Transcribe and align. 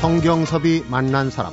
성경섭이 0.00 0.84
만난 0.88 1.28
사람 1.28 1.52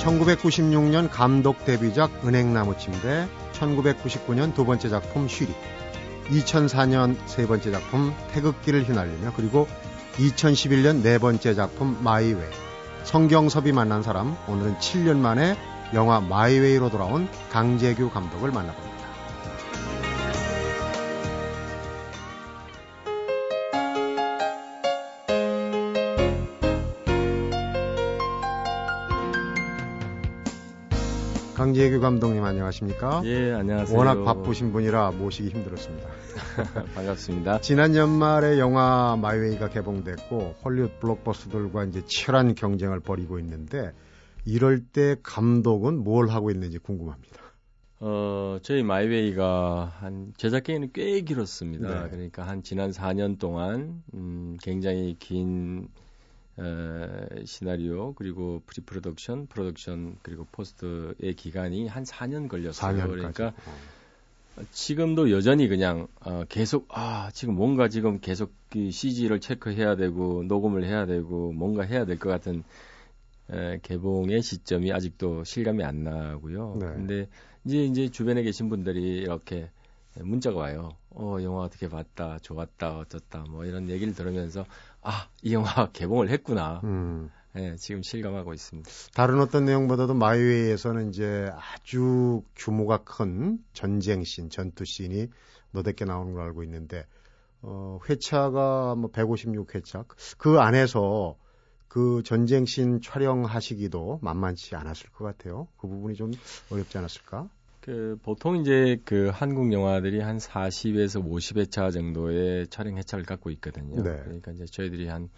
(1996년) 0.00 1.08
감독 1.10 1.64
데뷔작 1.64 2.26
은행나무 2.26 2.76
침대 2.76 3.26
(1999년) 3.54 4.54
두 4.54 4.66
번째 4.66 4.90
작품 4.90 5.28
쉬리 5.28 5.50
2004년 6.28 7.16
세 7.24 7.46
번째 7.46 7.70
작품 7.70 8.12
태극기를 8.32 8.86
휘날리며 8.86 9.32
그리고 9.34 9.66
2011년 10.16 11.00
네 11.02 11.16
번째 11.16 11.54
작품 11.54 11.96
마이웨이 12.04 12.50
성경섭이 13.04 13.72
만난 13.72 14.02
사람 14.02 14.36
오늘은 14.46 14.76
7년 14.76 15.16
만에 15.16 15.56
영화 15.94 16.20
마이웨이로 16.20 16.90
돌아온 16.90 17.30
강제규 17.50 18.10
감독을 18.10 18.52
만나봅니다. 18.52 18.93
강제규 31.54 32.00
감독님 32.00 32.42
안녕하십니까? 32.42 33.22
예, 33.26 33.52
안녕하세요. 33.52 33.96
워낙 33.96 34.24
바쁘신 34.24 34.72
분이라 34.72 35.12
모시기 35.12 35.50
힘들었습니다. 35.50 36.08
반갑습니다. 36.96 37.60
지난 37.60 37.94
연말에 37.94 38.58
영화 38.58 39.16
마이웨이가 39.22 39.68
개봉됐고 39.68 40.56
헐리우드 40.64 40.98
블록버스터들과 40.98 41.84
이제 41.84 42.02
치열한 42.06 42.56
경쟁을 42.56 42.98
벌이고 42.98 43.38
있는데 43.38 43.92
이럴 44.44 44.80
때 44.80 45.14
감독은 45.22 46.02
뭘 46.02 46.28
하고 46.28 46.50
있는지 46.50 46.78
궁금합니다. 46.78 47.40
어, 48.00 48.58
저희 48.62 48.82
마이웨이가 48.82 49.92
한 50.00 50.34
제작 50.36 50.64
기간이 50.64 50.92
꽤 50.92 51.20
길었습니다. 51.20 52.02
네. 52.02 52.10
그러니까 52.10 52.46
한 52.46 52.64
지난 52.64 52.90
4년 52.90 53.38
동안 53.38 54.02
음, 54.12 54.56
굉장히 54.60 55.14
긴 55.20 55.86
에, 56.58 57.44
시나리오 57.44 58.14
그리고 58.14 58.62
pre-production, 58.66 59.46
production 59.48 60.18
그리고 60.22 60.46
post의 60.52 61.34
기간이 61.36 61.86
한 61.88 62.04
4년 62.04 62.48
걸렸어요. 62.48 62.96
4년까지. 62.96 63.08
그러니까 63.10 63.46
어. 63.66 63.76
지금도 64.70 65.32
여전히 65.32 65.66
그냥 65.66 66.06
어, 66.20 66.44
계속 66.48 66.86
아 66.90 67.30
지금 67.32 67.54
뭔가 67.54 67.88
지금 67.88 68.20
계속 68.20 68.52
그 68.70 68.90
CG를 68.90 69.40
체크해야 69.40 69.96
되고 69.96 70.44
녹음을 70.44 70.84
해야 70.84 71.06
되고 71.06 71.52
뭔가 71.52 71.82
해야 71.82 72.04
될 72.04 72.18
것 72.18 72.28
같은 72.30 72.62
에, 73.50 73.78
개봉의 73.82 74.42
시점이 74.42 74.92
아직도 74.92 75.44
실감이 75.44 75.82
안 75.84 76.04
나고요. 76.04 76.76
네. 76.80 76.86
근데 76.86 77.28
이제 77.64 77.84
이제 77.84 78.08
주변에 78.08 78.42
계신 78.42 78.68
분들이 78.68 79.18
이렇게 79.18 79.70
문자가 80.20 80.58
와요. 80.58 80.96
어, 81.10 81.38
영화 81.42 81.62
어떻게 81.62 81.88
봤다, 81.88 82.38
좋았다, 82.40 82.98
어쩌다, 82.98 83.44
뭐 83.48 83.64
이런 83.64 83.88
얘기를 83.88 84.14
들으면서 84.14 84.64
아, 85.02 85.28
이 85.42 85.54
영화 85.54 85.64
개봉을 85.92 86.28
했구나. 86.30 86.80
음. 86.84 87.30
네, 87.52 87.76
지금 87.76 88.02
실감하고 88.02 88.52
있습니다. 88.52 88.90
다른 89.14 89.40
어떤 89.40 89.64
내용보다도 89.64 90.14
마이웨이에서는 90.14 91.10
이제 91.10 91.50
아주 91.54 92.42
규모가 92.56 93.04
큰 93.04 93.58
전쟁 93.72 94.24
씬, 94.24 94.50
전투 94.50 94.84
씬이 94.84 95.28
너댓게 95.70 96.04
나오는 96.04 96.34
걸 96.34 96.42
알고 96.42 96.64
있는데, 96.64 97.06
어, 97.62 98.00
회차가 98.08 98.96
뭐 98.96 99.10
156회차. 99.10 100.04
그 100.36 100.58
안에서 100.58 101.36
그 101.86 102.24
전쟁 102.24 102.66
씬 102.66 103.00
촬영하시기도 103.00 104.18
만만치 104.20 104.74
않았을 104.74 105.10
것 105.10 105.24
같아요. 105.24 105.68
그 105.76 105.86
부분이 105.86 106.16
좀 106.16 106.32
어렵지 106.70 106.98
않았을까? 106.98 107.48
그 107.84 108.18
보통 108.22 108.56
이제 108.56 108.98
그 109.04 109.30
한국 109.30 109.70
영화들이 109.70 110.20
한 110.20 110.38
40에서 110.38 111.22
50회차 111.22 111.92
정도의 111.92 112.66
촬영 112.68 112.96
회차를 112.96 113.26
갖고 113.26 113.50
있거든요. 113.50 114.02
네. 114.02 114.22
그러니까 114.24 114.52
이제 114.52 114.64
저희들이 114.64 115.06
한 115.06 115.28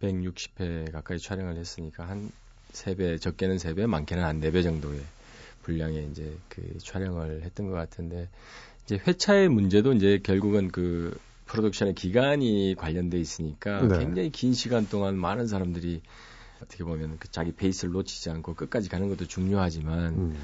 160회 0.00 0.92
가까이 0.92 1.18
촬영을 1.18 1.56
했으니까 1.56 2.08
한 2.08 2.30
3배, 2.70 3.20
적게는 3.20 3.56
3배, 3.56 3.88
많게는 3.88 4.22
한 4.22 4.40
4배 4.40 4.62
정도의 4.62 5.00
분량의 5.62 6.06
이제 6.12 6.32
그 6.48 6.78
촬영을 6.78 7.42
했던 7.42 7.66
것 7.68 7.74
같은데 7.74 8.28
이제 8.84 8.96
회차의 9.04 9.48
문제도 9.48 9.92
이제 9.92 10.20
결국은 10.22 10.68
그 10.68 11.18
production의 11.46 11.96
기간이 11.96 12.76
관련돼 12.78 13.18
있으니까 13.18 13.88
네. 13.88 13.98
굉장히 13.98 14.30
긴 14.30 14.52
시간 14.52 14.88
동안 14.88 15.16
많은 15.16 15.48
사람들이 15.48 16.02
어떻게 16.62 16.84
보면 16.84 17.16
그 17.18 17.28
자기 17.32 17.50
페이스를 17.50 17.90
놓치지 17.90 18.30
않고 18.30 18.54
끝까지 18.54 18.88
가는 18.88 19.08
것도 19.08 19.26
중요하지만 19.26 20.14
음. 20.14 20.36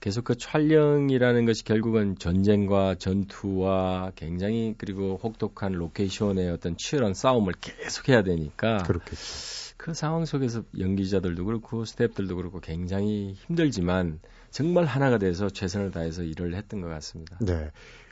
계속 0.00 0.24
그 0.24 0.34
촬영이라는 0.34 1.44
것이 1.44 1.62
결국은 1.62 2.16
전쟁과 2.18 2.94
전투와 2.94 4.12
굉장히 4.16 4.74
그리고 4.78 5.20
혹독한 5.22 5.72
로케이션의 5.72 6.50
어떤 6.50 6.76
치열한 6.78 7.12
싸움을 7.12 7.52
계속 7.60 8.08
해야 8.08 8.22
되니까 8.22 8.78
그렇겠죠. 8.78 9.74
그 9.76 9.94
상황 9.94 10.24
속에서 10.24 10.62
연기자들도 10.78 11.44
그렇고 11.44 11.84
스태프들도 11.84 12.36
그렇고 12.36 12.60
굉장히 12.60 13.32
힘들지만 13.32 14.20
정말 14.50 14.84
하나가 14.84 15.18
돼서 15.18 15.48
최선을 15.48 15.90
다해서 15.90 16.22
일을 16.22 16.54
했던 16.54 16.80
것 16.80 16.88
같습니다. 16.88 17.38
네. 17.40 17.70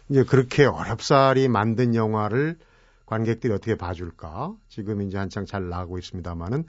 이제 0.09 0.25
그렇게 0.25 0.65
어렵사리 0.65 1.49
만든 1.49 1.95
영화를 1.95 2.57
관객들이 3.05 3.53
어떻게 3.53 3.75
봐줄까? 3.75 4.55
지금 4.69 5.03
이제 5.03 5.19
한창 5.19 5.47
잘 5.47 5.69
나가고 5.69 5.99
있습니다만은 5.99 6.65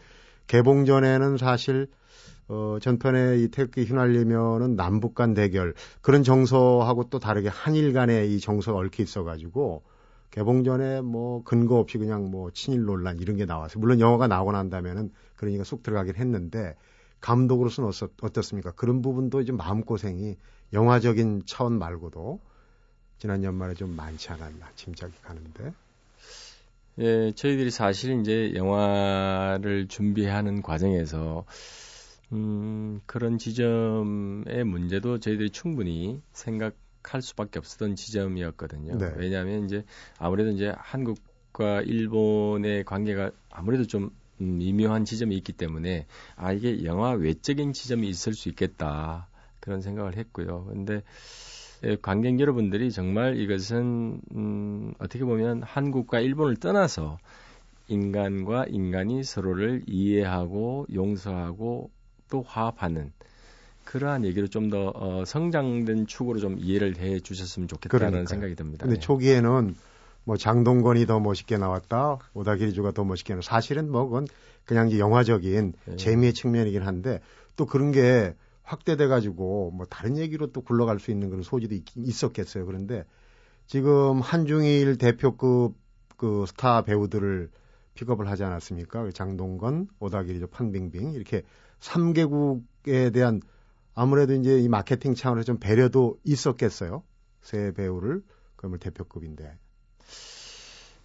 개봉 0.49 0.85
전에는 0.85 1.37
사실 1.37 1.87
어, 2.47 2.79
전편에 2.81 3.37
이 3.37 3.49
태극기 3.49 3.83
휘날리면은 3.85 4.75
남북 4.75 5.13
간 5.13 5.35
대결 5.35 5.75
그런 6.01 6.23
정서하고 6.23 7.09
또 7.11 7.19
다르게 7.19 7.47
한일 7.47 7.93
간의 7.93 8.33
이 8.33 8.39
정서가 8.39 8.79
얽혀 8.79 9.03
있어가지고 9.03 9.83
개봉 10.31 10.63
전에 10.63 11.01
뭐 11.01 11.43
근거 11.43 11.77
없이 11.77 11.99
그냥 11.99 12.31
뭐 12.31 12.49
친일 12.51 12.83
논란 12.83 13.19
이런 13.19 13.37
게 13.37 13.45
나왔어요. 13.45 13.79
물론 13.79 13.99
영화가 13.99 14.27
나오고 14.27 14.51
난다면은 14.51 15.11
그러니까 15.35 15.63
쏙 15.63 15.83
들어가긴 15.83 16.15
했는데 16.15 16.75
감독으로서는 17.21 17.87
어떻, 17.89 18.11
어떻습니까? 18.19 18.71
그런 18.71 19.03
부분도 19.03 19.41
이제 19.41 19.51
마음고생이 19.51 20.35
영화적인 20.73 21.43
차원 21.45 21.77
말고도 21.77 22.39
지난 23.19 23.43
연말에 23.43 23.75
좀 23.75 23.95
많지 23.95 24.31
않았나 24.31 24.69
짐작이 24.75 25.13
가는데. 25.21 25.73
예, 26.99 27.31
저희들이 27.33 27.71
사실 27.71 28.19
이제 28.19 28.53
영화를 28.55 29.87
준비하는 29.87 30.61
과정에서 30.61 31.45
음, 32.33 32.99
그런 33.05 33.37
지점의 33.37 34.63
문제도 34.65 35.17
저희들이 35.17 35.49
충분히 35.49 36.21
생각할 36.33 37.21
수밖에 37.21 37.59
없었던 37.59 37.95
지점이었거든요. 37.95 38.97
네. 38.97 39.13
왜냐하면 39.15 39.65
이제 39.65 39.85
아무래도 40.17 40.51
이제 40.51 40.73
한국과 40.77 41.81
일본의 41.81 42.83
관계가 42.83 43.31
아무래도 43.49 43.87
좀 43.87 44.11
음, 44.41 44.57
미묘한 44.57 45.05
지점이 45.05 45.35
있기 45.37 45.53
때문에 45.53 46.05
아 46.35 46.51
이게 46.51 46.83
영화 46.83 47.11
외적인 47.11 47.73
지점이 47.73 48.09
있을 48.09 48.33
수 48.33 48.49
있겠다 48.49 49.29
그런 49.61 49.81
생각을 49.81 50.17
했고요. 50.17 50.65
근데 50.65 50.95
예, 50.95 51.01
관객 52.01 52.39
여러분들이 52.39 52.91
정말 52.91 53.37
이것은 53.37 54.21
음, 54.35 54.93
어떻게 54.99 55.23
보면 55.23 55.63
한국과 55.63 56.19
일본을 56.19 56.57
떠나서 56.57 57.17
인간과 57.87 58.65
인간이 58.67 59.23
서로를 59.23 59.83
이해하고 59.87 60.87
용서하고 60.93 61.89
또 62.29 62.43
화합하는 62.43 63.11
그러한 63.85 64.23
얘기를 64.23 64.47
좀더 64.47 64.91
어, 64.93 65.25
성장된 65.25 66.05
축으로 66.05 66.39
좀 66.39 66.57
이해를 66.59 66.97
해 66.97 67.19
주셨으면 67.19 67.67
좋겠다는 67.67 67.99
그러니까요. 67.99 68.25
생각이 68.25 68.55
듭니다. 68.55 68.83
근데 68.83 68.95
네. 68.95 68.99
초기에는 68.99 69.75
뭐 70.25 70.37
장동건이 70.37 71.07
더 71.07 71.19
멋있게 71.19 71.57
나왔다, 71.57 72.19
오다기리주가 72.35 72.91
더 72.91 73.03
멋있게 73.03 73.33
나왔다. 73.33 73.49
사실은 73.49 73.91
뭐 73.91 74.05
그건 74.05 74.27
그냥 74.65 74.89
이제 74.89 74.99
영화적인 74.99 75.73
네. 75.85 75.95
재미의 75.95 76.33
측면이긴 76.33 76.83
한데 76.83 77.19
또 77.55 77.65
그런 77.65 77.91
게 77.91 78.35
확대돼 78.69 79.07
가지고 79.07 79.71
뭐 79.71 79.87
다른 79.87 80.17
얘기로 80.17 80.51
또 80.51 80.61
굴러갈 80.61 80.99
수 80.99 81.09
있는 81.09 81.29
그런 81.29 81.41
소지도 81.41 81.73
있, 81.73 81.83
있었겠어요. 81.97 82.67
그런데 82.67 83.03
지금 83.65 84.21
한중일 84.21 84.97
대표급 84.97 85.73
그 86.17 86.45
스타 86.47 86.83
배우들을 86.83 87.49
픽업을 87.95 88.29
하지 88.29 88.43
않았습니까? 88.43 89.03
그 89.03 89.11
장동건, 89.11 89.87
오다기리조, 89.99 90.47
판빙빙 90.47 91.13
이렇게 91.13 91.43
3개국에 91.79 93.11
대한 93.11 93.41
아무래도 93.95 94.33
이제 94.33 94.59
이 94.59 94.67
마케팅 94.67 95.15
차원에서 95.15 95.45
좀 95.45 95.57
배려도 95.57 96.19
있었겠어요. 96.23 97.03
새 97.41 97.71
배우를 97.71 98.21
그러면 98.55 98.79
대표급인데. 98.79 99.57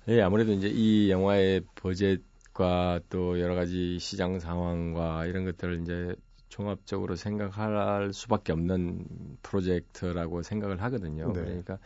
예, 0.08 0.20
아무래도 0.20 0.52
이제 0.52 0.68
이 0.68 1.10
영화의 1.10 1.62
버젯과 1.76 3.00
또 3.08 3.40
여러 3.40 3.54
가지 3.54 3.98
시장 3.98 4.38
상황과 4.38 5.24
이런 5.26 5.46
것들을 5.46 5.80
이제 5.80 6.14
종합적으로 6.54 7.16
생각할 7.16 8.12
수밖에 8.12 8.52
없는 8.52 9.04
프로젝트라고 9.42 10.42
생각을 10.42 10.80
하거든요. 10.82 11.32
네. 11.32 11.40
그러니까 11.42 11.78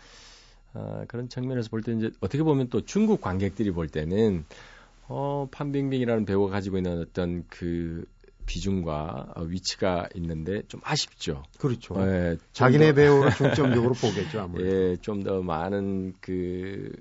어, 0.75 1.05
그런 1.09 1.31
측면에서 1.31 1.70
볼 1.70 1.81
때 1.82 1.93
이제 1.94 2.11
어떻게 2.20 2.43
보면 2.43 2.69
또 2.69 2.85
중국 2.85 3.23
관객들이 3.23 3.70
볼 3.70 3.88
때는 3.88 4.44
어, 5.09 5.49
판빙빙이라는 5.50 6.26
배우가 6.26 6.50
가지고 6.53 6.76
있는 6.76 7.00
어떤 7.00 7.44
그 7.49 8.05
비중과 8.44 9.32
어, 9.37 9.43
위치가 9.44 10.06
있는데 10.15 10.61
좀 10.69 10.82
아쉽죠. 10.85 11.44
그렇죠. 11.59 11.94
예, 12.06 12.37
자기네 12.53 12.93
배우를 12.93 13.31
중점적으로 13.35 13.94
보겠죠. 13.94 14.41
아무래도. 14.41 14.69
예, 14.93 14.97
좀 15.00 15.23
더 15.23 15.41
많은 15.41 16.12
그 16.20 16.93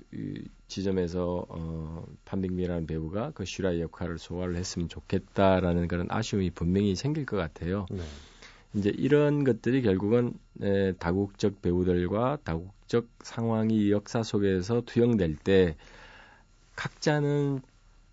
지점에서 0.68 1.46
어, 1.48 2.04
판빙미라는 2.24 2.86
배우가 2.86 3.32
그 3.34 3.44
슈라의 3.44 3.80
역할을 3.80 4.18
소화를 4.18 4.56
했으면 4.56 4.88
좋겠다라는 4.88 5.88
그런 5.88 6.06
아쉬움이 6.10 6.50
분명히 6.50 6.94
생길 6.94 7.26
것 7.26 7.36
같아요. 7.36 7.86
네. 7.90 8.02
이제 8.74 8.92
이런 8.96 9.44
것들이 9.44 9.82
결국은 9.82 10.34
에, 10.62 10.92
다국적 10.92 11.62
배우들과 11.62 12.38
다국적 12.44 13.08
상황이 13.22 13.90
역사 13.90 14.22
속에서 14.22 14.82
투영될 14.82 15.36
때 15.36 15.74
각자는 16.76 17.60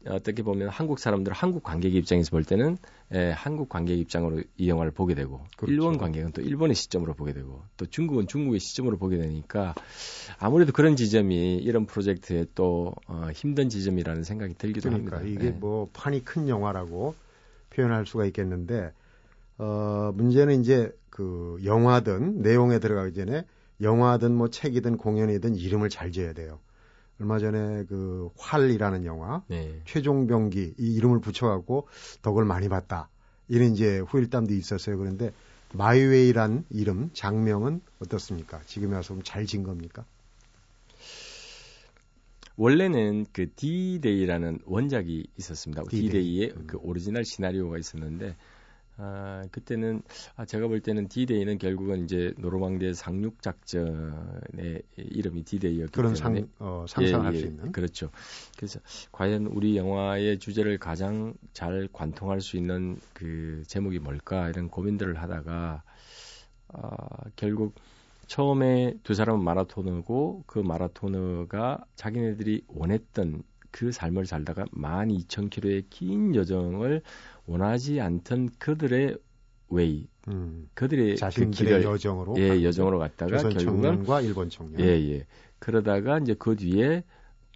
어떻게 0.08 0.44
보면 0.44 0.70
한국 0.70 1.00
사람들 1.00 1.34
한국 1.34 1.64
관객 1.64 1.94
입장에서 1.94 2.32
볼 2.32 2.44
때는 2.44 2.78
에, 3.12 3.32
한국 3.32 3.70
관객 3.70 4.00
입장으로 4.00 4.42
이 4.58 4.68
영화를 4.68 4.92
보게 4.92 5.14
되고 5.14 5.42
그렇죠. 5.58 5.72
일본 5.72 5.98
관객은 5.98 6.32
또 6.32 6.42
일본의 6.42 6.76
시점으로 6.76 7.14
보게 7.14 7.34
되고 7.34 7.62
또 7.78 7.86
중국은 7.86 8.28
중국의 8.28 8.60
시점으로 8.60 8.98
보게 8.98 9.18
되니까 9.18 9.76
아무래도 10.40 10.72
그런 10.72 10.96
지점이 10.96 11.58
이런 11.58 11.86
프로젝트의 11.86 12.48
또 12.56 12.94
어, 13.08 13.28
힘든 13.34 13.70
지점이라는 13.70 14.24
생각이 14.24 14.56
들기도 14.56 14.90
그러니까 14.90 15.18
합니다. 15.18 15.34
이게 15.34 15.52
네. 15.52 15.58
뭐 15.58 15.88
판이 15.94 16.26
큰 16.26 16.50
영화라고 16.50 17.16
표현할 17.70 18.08
수가 18.08 18.26
있겠는데 18.26 18.92
어, 19.60 20.12
문제는 20.16 20.62
이제 20.62 20.92
그 21.12 21.60
영화든 21.64 22.42
내용에 22.42 22.80
들어가기 22.80 23.14
전에 23.14 23.46
영화든 23.82 24.34
뭐 24.34 24.50
책이든 24.50 24.98
공연이든 24.98 25.56
이름을 25.56 25.90
잘 25.90 26.12
지어야 26.12 26.34
돼요. 26.34 26.60
얼마 27.20 27.40
전에 27.40 27.86
그 27.86 28.30
활이라는 28.38 29.06
영화 29.06 29.44
네. 29.48 29.82
최종병기 29.86 30.76
이 30.78 30.96
이름을 30.96 31.22
붙여갖고 31.22 31.88
덕을 32.22 32.46
많이 32.46 32.68
봤다. 32.70 33.10
이런 33.48 33.72
이제 33.74 34.00
후일담도 34.00 34.54
있었어요. 34.54 34.98
그런데 34.98 35.32
마이웨이란 35.74 36.66
이름 36.70 37.10
작명은 37.14 37.82
어떻습니까? 38.00 38.62
지금에 38.66 38.96
와서 38.96 39.18
잘 39.24 39.46
진 39.46 39.64
겁니까? 39.64 40.06
원래는 42.58 43.26
그 43.34 43.54
D-Day라는 43.54 44.60
원작이 44.66 45.28
있었습니다. 45.38 45.84
D-Day. 45.84 46.10
D-Day의 46.10 46.54
음. 46.56 46.64
그 46.68 46.78
오리지널 46.78 47.26
시나리오가 47.26 47.78
있었는데 47.78 48.36
아, 48.98 49.44
그때는 49.52 50.02
아, 50.36 50.46
제가 50.46 50.68
볼 50.68 50.80
때는 50.80 51.08
D-Day는 51.10 51.58
결국은 51.58 52.06
이제 52.06 52.34
노르망디의 52.38 52.94
상륙 52.94 53.42
작전의 53.42 54.82
이름이 54.98 55.44
D-Day였기 55.44 55.92
그런 55.92 56.14
때문에 56.14 56.42
상, 56.42 56.50
어, 56.60 56.86
상상할 56.88 57.34
예, 57.34 57.38
예, 57.38 57.42
수 57.42 57.48
있는 57.48 57.72
그렇죠. 57.72 58.10
그래서 58.56 58.80
과연 59.12 59.48
우리 59.48 59.76
영화의 59.76 60.40
주제를 60.40 60.78
가장 60.78 61.34
잘 61.52 61.90
관통할 61.92 62.40
수 62.40 62.56
있는 62.56 62.98
그 63.14 63.64
제목이 63.68 64.00
뭘까 64.00 64.50
이런 64.50 64.70
고민들을 64.70 65.22
하다가 65.22 65.84
아, 66.70 66.98
결국 67.36 67.76
처음에 68.28 68.96
두 69.04 69.14
사람은 69.14 69.44
마라토너고 69.44 70.44
그 70.48 70.60
마라토너가 70.60 71.86
자기네들이 71.96 72.64
원했던 72.68 73.44
그 73.76 73.92
삶을 73.92 74.26
살다가 74.26 74.64
12,000km의 74.74 75.84
긴 75.90 76.34
여정을 76.34 77.02
원하지 77.46 78.00
않던 78.00 78.52
그들의 78.58 79.18
way, 79.68 80.08
음, 80.30 80.70
그들의 80.74 81.18
그 81.18 81.50
길을 81.50 81.84
여정으로 81.84 82.36
예 82.38 82.64
여정으로 82.64 83.00
갔다가 83.00 83.38
결국은 83.38 83.60
청년과 83.60 84.22
일본 84.22 84.50
청년 84.50 84.80
예 84.80 84.86
예. 85.12 85.28
그러다가 85.60 86.20
이제 86.20 86.36
그 86.40 86.56
뒤에 86.56 87.04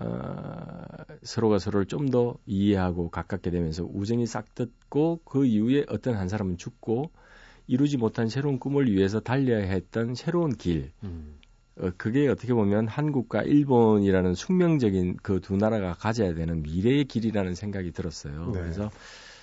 어, 0.02 0.82
서로가 1.24 1.58
서로를 1.58 1.86
좀 1.86 2.10
더 2.10 2.36
이해하고 2.46 3.10
가깝게 3.12 3.50
되면서 3.50 3.86
우정이 3.86 4.26
싹트고 4.26 5.22
그 5.24 5.46
이후에 5.46 5.86
어떤 5.88 6.16
한 6.16 6.28
사람은 6.28 6.58
죽고 6.58 7.12
이루지 7.68 7.96
못한 7.96 8.28
새로운 8.28 8.60
꿈을 8.60 8.92
위해서 8.92 9.22
달려야 9.22 9.60
했던 9.60 10.16
새로운 10.16 10.52
길. 10.52 10.92
음. 11.04 11.40
어, 11.80 11.92
그게 11.98 12.28
어떻게 12.28 12.54
보면 12.54 12.88
한국과 12.88 13.44
일본이라는 13.44 14.36
숙명적인 14.36 15.18
그 15.24 15.40
두 15.40 15.56
나라가 15.58 15.94
가져야 15.94 16.34
되는 16.34 16.62
미래의 16.62 17.06
길이라는 17.06 17.56
생각이 17.56 17.92
들었어요. 17.92 18.52
네. 18.54 18.60
그래서 18.60 18.90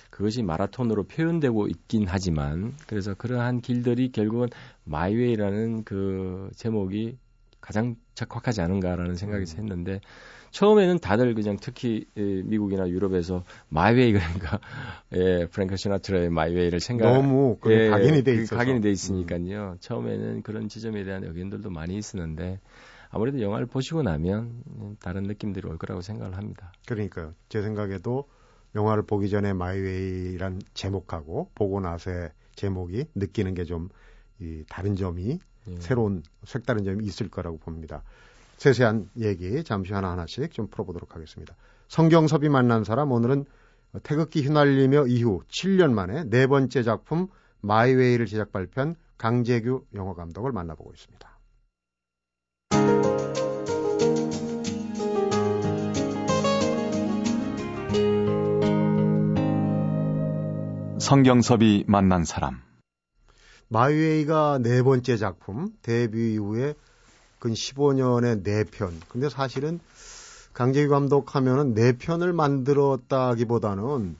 그것이 0.09 0.43
마라톤으로 0.43 1.03
표현되고 1.03 1.67
있긴 1.67 2.05
하지만 2.07 2.75
그래서 2.87 3.13
그러한 3.13 3.61
길들이 3.61 4.11
결국은 4.11 4.47
마이웨이라는 4.85 5.83
그 5.83 6.49
제목이 6.55 7.17
가장 7.61 7.95
적확하지 8.15 8.61
않은가라는 8.61 9.15
생각이 9.15 9.45
음. 9.51 9.57
했는데 9.57 9.99
처음에는 10.57 10.97
다들 10.97 11.35
그냥 11.35 11.57
특히 11.61 12.05
미국이나 12.15 12.89
유럽에서 12.89 13.43
마이웨이 13.69 14.11
그러니까 14.11 14.59
예, 15.13 15.45
프랭크 15.45 15.75
시나트라의 15.77 16.31
마이웨이를 16.31 16.79
생각 16.79 17.13
너무 17.13 17.59
예, 17.67 17.89
각인이 17.89 18.23
돼 18.23 18.33
있어서 18.33 18.55
각인이 18.55 18.81
돼 18.81 18.89
있으니까요. 18.89 19.73
음. 19.73 19.77
처음에는 19.79 20.41
그런 20.41 20.67
지점에 20.67 21.03
대한 21.03 21.23
의견들도 21.23 21.69
많이 21.69 21.95
있었는데 21.95 22.59
아무래도 23.09 23.39
영화를 23.39 23.67
보시고 23.67 24.01
나면 24.01 24.63
다른 24.99 25.23
느낌들이 25.23 25.67
올 25.67 25.77
거라고 25.77 26.01
생각을 26.01 26.35
합니다. 26.37 26.71
그러니까요. 26.87 27.35
제 27.49 27.61
생각에도 27.61 28.27
영화를 28.73 29.03
보기 29.03 29.29
전에 29.29 29.53
마이웨이란 29.53 30.61
제목하고 30.73 31.51
보고 31.53 31.79
나서의 31.79 32.31
제목이 32.55 33.05
느끼는 33.13 33.53
게 33.53 33.63
좀 33.63 33.89
이 34.39 34.63
다른 34.69 34.95
점이 34.95 35.39
예. 35.67 35.75
새로운 35.79 36.23
색다른 36.45 36.83
점이 36.83 37.03
있을 37.05 37.29
거라고 37.29 37.57
봅니다. 37.57 38.03
세세한 38.57 39.09
얘기 39.19 39.63
잠시 39.63 39.93
하나 39.93 40.11
하나씩 40.11 40.51
좀 40.51 40.67
풀어보도록 40.67 41.15
하겠습니다. 41.15 41.55
성경섭이 41.87 42.49
만난 42.49 42.83
사람 42.83 43.11
오늘은 43.11 43.45
태극기 44.03 44.41
휘날리며 44.43 45.07
이후 45.07 45.41
7년 45.47 45.93
만에 45.93 46.25
네 46.25 46.47
번째 46.47 46.83
작품 46.83 47.27
마이웨이를 47.61 48.25
제작 48.25 48.51
발표한 48.51 48.95
강재규 49.17 49.85
영화 49.95 50.13
감독을 50.13 50.51
만나보고 50.51 50.91
있습니다. 50.91 51.37
성경섭이 60.99 61.85
만난 61.87 62.25
사람. 62.25 62.59
마이웨이가 63.69 64.59
네 64.61 64.83
번째 64.83 65.15
작품, 65.15 65.69
데뷔 65.81 66.33
이후에 66.33 66.73
근 67.39 67.53
15년의 67.53 68.43
네 68.43 68.63
편. 68.63 68.99
근데 69.09 69.29
사실은 69.29 69.79
강재규 70.53 70.89
감독 70.89 71.35
하면은 71.35 71.73
네 71.73 71.97
편을 71.97 72.33
만들었다기보다는 72.33 74.15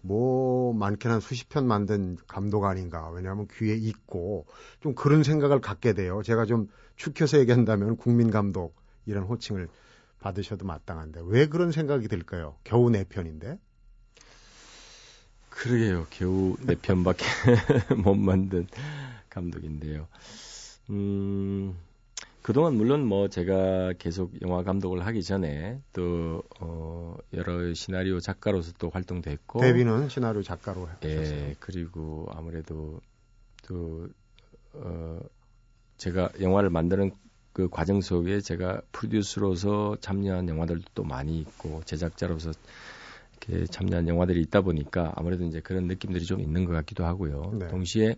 뭐 0.00 0.72
많게는 0.72 1.20
수십 1.20 1.48
편 1.48 1.66
만든 1.66 2.16
감독 2.26 2.64
아닌가. 2.64 3.10
왜냐하면 3.10 3.46
귀에 3.52 3.74
있고 3.74 4.46
좀 4.80 4.94
그런 4.94 5.22
생각을 5.22 5.60
갖게 5.60 5.92
돼요. 5.92 6.22
제가 6.22 6.46
좀 6.46 6.68
축혀서 6.96 7.38
얘기한다면 7.40 7.96
국민 7.96 8.30
감독 8.30 8.74
이런 9.06 9.24
호칭을 9.24 9.68
받으셔도 10.20 10.66
마땅한데 10.66 11.20
왜 11.26 11.46
그런 11.46 11.72
생각이 11.72 12.08
들까요? 12.08 12.56
겨우 12.64 12.90
네 12.90 13.04
편인데. 13.04 13.58
그러게요. 15.50 16.06
겨우 16.10 16.56
네 16.60 16.76
편밖에 16.76 17.24
못 18.02 18.14
만든 18.14 18.66
감독인데요. 19.28 20.06
음, 20.90 21.76
그동안 22.42 22.74
물론 22.74 23.04
뭐 23.04 23.28
제가 23.28 23.92
계속 23.98 24.40
영화 24.42 24.62
감독을 24.62 25.04
하기 25.06 25.22
전에 25.22 25.80
또, 25.92 26.42
어, 26.60 27.16
여러 27.34 27.74
시나리오 27.74 28.20
작가로서 28.20 28.72
또 28.78 28.90
활동됐고. 28.90 29.60
데뷔는 29.60 30.08
시나리오 30.08 30.42
작가로 30.42 30.88
예, 31.04 31.16
하셨어요. 31.16 31.52
그리고 31.60 32.26
아무래도 32.30 33.00
또, 33.66 34.08
어, 34.74 35.20
제가 35.98 36.30
영화를 36.40 36.70
만드는 36.70 37.10
그 37.52 37.68
과정 37.68 38.00
속에 38.00 38.40
제가 38.40 38.80
프로듀스로서 38.92 39.96
참여한 40.00 40.48
영화들도 40.48 40.84
또 40.94 41.02
많이 41.02 41.40
있고 41.40 41.82
제작자로서 41.84 42.52
이렇게 43.48 43.66
참여한 43.66 44.06
영화들이 44.06 44.40
있다 44.42 44.60
보니까 44.60 45.12
아무래도 45.16 45.44
이제 45.44 45.60
그런 45.60 45.88
느낌들이 45.88 46.24
좀 46.24 46.40
있는 46.40 46.64
것 46.64 46.72
같기도 46.72 47.04
하고요. 47.04 47.50
네. 47.58 47.66
동시에 47.66 48.14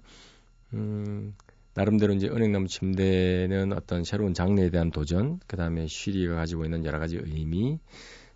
음 0.75 1.35
나름대로 1.75 2.13
이제 2.15 2.29
은행나무 2.29 2.69
침대는 2.69 3.73
어떤 3.73 4.05
새로운 4.05 4.35
장르에 4.35 4.71
대한 4.71 4.91
도전, 4.91 5.41
그 5.47 5.57
다음에 5.57 5.87
쉬리가 5.87 6.35
가지고 6.35 6.65
있는 6.65 6.85
여러 6.85 6.99
가지 6.99 7.17
의미, 7.17 7.79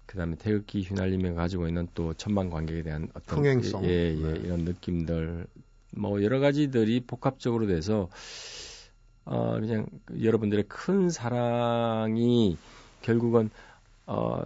그 0.06 0.16
다음에 0.16 0.36
태극기 0.36 0.82
휘날림에 0.82 1.32
가지고 1.34 1.66
있는 1.66 1.88
또 1.94 2.14
천만 2.14 2.50
관객에 2.50 2.82
대한 2.82 3.08
어떤 3.14 3.38
흥행성, 3.38 3.84
예, 3.84 3.88
예, 3.88 4.14
네. 4.14 4.40
이런 4.44 4.60
느낌들, 4.60 5.46
뭐 5.96 6.22
여러 6.22 6.38
가지들이 6.40 7.00
복합적으로 7.06 7.66
돼서 7.66 8.08
어 9.24 9.58
그냥 9.58 9.86
여러분들의 10.22 10.64
큰 10.68 11.08
사랑이 11.08 12.58
결국은 13.02 13.50
어 14.06 14.42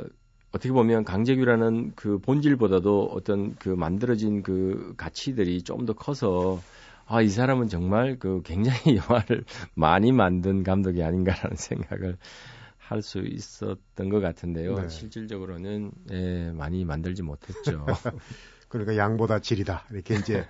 어떻게 0.53 0.73
보면 0.73 1.05
강재규라는 1.05 1.93
그 1.97 2.19
본질보다도 2.19 3.11
어떤 3.13 3.55
그 3.57 3.69
만들어진 3.71 4.43
그 4.43 4.95
가치들이 4.97 5.63
좀 5.63 5.85
더 5.85 5.93
커서 5.95 6.61
아, 7.09 7.23
이 7.23 7.29
사람은 7.29 7.69
정말 7.69 8.19
그 8.19 8.43
굉장히 8.45 8.97
영화를 9.09 9.45
많이 9.75 10.13
만든 10.13 10.63
감독이 10.63 11.03
아닌가라는 11.03 11.57
생각을 11.57 12.19
할 12.89 13.03
수 13.03 13.19
있었던 13.19 14.09
것 14.09 14.21
같은데요. 14.21 14.81
네. 14.81 14.89
실질적으로는 14.89 15.93
예, 16.11 16.51
많이 16.53 16.85
만들지 16.87 17.23
못했죠. 17.23 17.85
그러니까 18.69 18.97
양보다 18.97 19.41
질이다. 19.41 19.85
이렇게 19.91 20.15
이제 20.15 20.47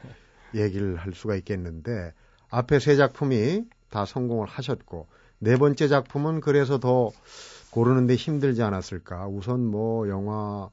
얘기를 0.55 0.97
할 0.97 1.15
수가 1.15 1.35
있겠는데 1.37 2.12
앞에 2.49 2.79
세 2.79 2.95
작품이 2.95 3.65
다 3.91 4.05
성공을 4.05 4.47
하셨고 4.47 5.09
네 5.41 5.57
번째 5.57 5.88
작품은 5.88 6.41
그래서 6.41 6.79
더 6.79 7.11
고르는데 7.71 8.15
힘들지 8.15 8.62
않았을까. 8.62 9.27
우선 9.27 9.67
뭐 9.67 10.09
영화 10.09 10.71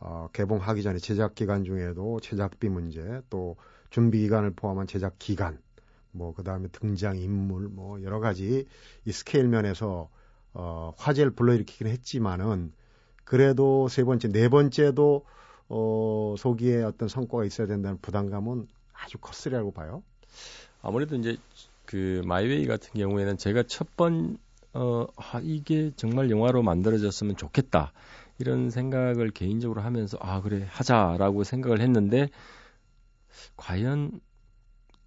어, 0.00 0.28
개봉하기 0.32 0.84
전에 0.84 0.98
제작 0.98 1.34
기간 1.34 1.64
중에도 1.64 2.20
제작비 2.20 2.68
문제 2.68 3.20
또 3.28 3.56
준비 3.90 4.20
기간을 4.20 4.52
포함한 4.52 4.86
제작 4.86 5.14
기간 5.18 5.58
뭐 6.10 6.34
그다음에 6.34 6.68
등장 6.68 7.16
인물 7.16 7.68
뭐 7.68 8.02
여러 8.02 8.20
가지 8.20 8.66
이 9.04 9.12
스케일 9.12 9.48
면에서 9.48 10.08
어 10.54 10.92
화제를 10.96 11.32
불러일으키긴 11.32 11.86
했지만은 11.86 12.72
그래도 13.24 13.88
세 13.88 14.04
번째 14.04 14.28
네 14.28 14.48
번째도 14.48 15.24
어 15.68 16.34
소기에 16.38 16.82
어떤 16.82 17.08
성과가 17.08 17.44
있어야 17.44 17.66
된다는 17.66 17.98
부담감은 18.00 18.66
아주 18.94 19.18
컸으리라고 19.18 19.72
봐요. 19.72 20.02
아무래도 20.82 21.16
이제 21.16 21.36
그 21.84 22.22
마이웨이 22.24 22.66
같은 22.66 22.92
경우에는 22.94 23.36
제가 23.36 23.64
첫번 23.64 24.38
어, 24.74 25.06
아, 25.16 25.40
이게 25.42 25.90
정말 25.96 26.30
영화로 26.30 26.62
만들어졌으면 26.62 27.36
좋겠다. 27.36 27.92
이런 28.38 28.70
생각을 28.70 29.30
개인적으로 29.30 29.80
하면서 29.80 30.16
아 30.20 30.40
그래 30.40 30.66
하자라고 30.70 31.42
생각을 31.42 31.80
했는데 31.80 32.28
과연 33.56 34.20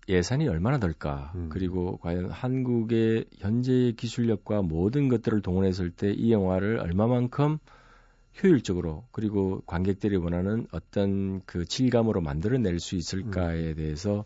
예산이 0.09 0.47
얼마나 0.47 0.77
될까 0.79 1.31
음. 1.35 1.49
그리고 1.49 1.97
과연 1.97 2.29
한국의 2.29 3.25
현재의 3.37 3.93
기술력과 3.95 4.61
모든 4.61 5.09
것들을 5.09 5.41
동원했을 5.41 5.91
때 5.91 6.11
이 6.11 6.31
영화를 6.31 6.79
얼마만큼 6.79 7.59
효율적으로 8.41 9.05
그리고 9.11 9.61
관객들이 9.65 10.15
원하는 10.17 10.67
어떤 10.71 11.41
그 11.45 11.65
질감으로 11.65 12.21
만들어낼 12.21 12.79
수 12.79 12.95
있을까에 12.95 13.69
음. 13.69 13.75
대해서 13.75 14.25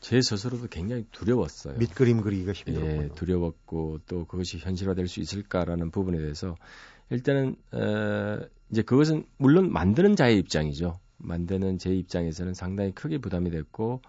제 0.00 0.20
스스로도 0.22 0.68
굉장히 0.68 1.04
두려웠어요. 1.12 1.76
밑그림 1.78 2.22
그리기가 2.22 2.52
힘들었군요. 2.52 3.02
예, 3.02 3.08
두려웠고 3.14 4.00
또 4.06 4.24
그것이 4.24 4.58
현실화될 4.58 5.08
수 5.08 5.20
있을까라는 5.20 5.90
부분에 5.90 6.18
대해서 6.18 6.56
일단은 7.10 7.56
어, 7.72 8.38
이제 8.70 8.82
그것은 8.82 9.24
물론 9.36 9.70
만드는 9.70 10.16
자의 10.16 10.38
입장이죠. 10.38 10.98
만드는 11.20 11.78
제 11.78 11.94
입장에서는 11.94 12.54
상당히 12.54 12.92
크게 12.92 13.18
부담이 13.18 13.50
됐고 13.50 14.00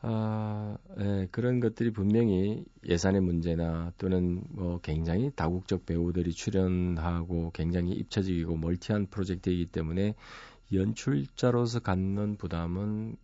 아, 0.00 0.76
예, 1.00 1.28
그런 1.32 1.58
것들이 1.58 1.92
분명히 1.92 2.64
예산의 2.86 3.20
문제나 3.20 3.92
또는 3.98 4.44
뭐 4.50 4.80
굉장히 4.80 5.32
다국적 5.34 5.86
배우들이 5.86 6.32
출연하고 6.32 7.50
굉장히 7.52 7.92
입체적이고 7.92 8.56
멀티한 8.56 9.06
프로젝트이기 9.06 9.66
때문에 9.66 10.14
연출자로서 10.72 11.80
갖는 11.80 12.36
부담은 12.36 13.16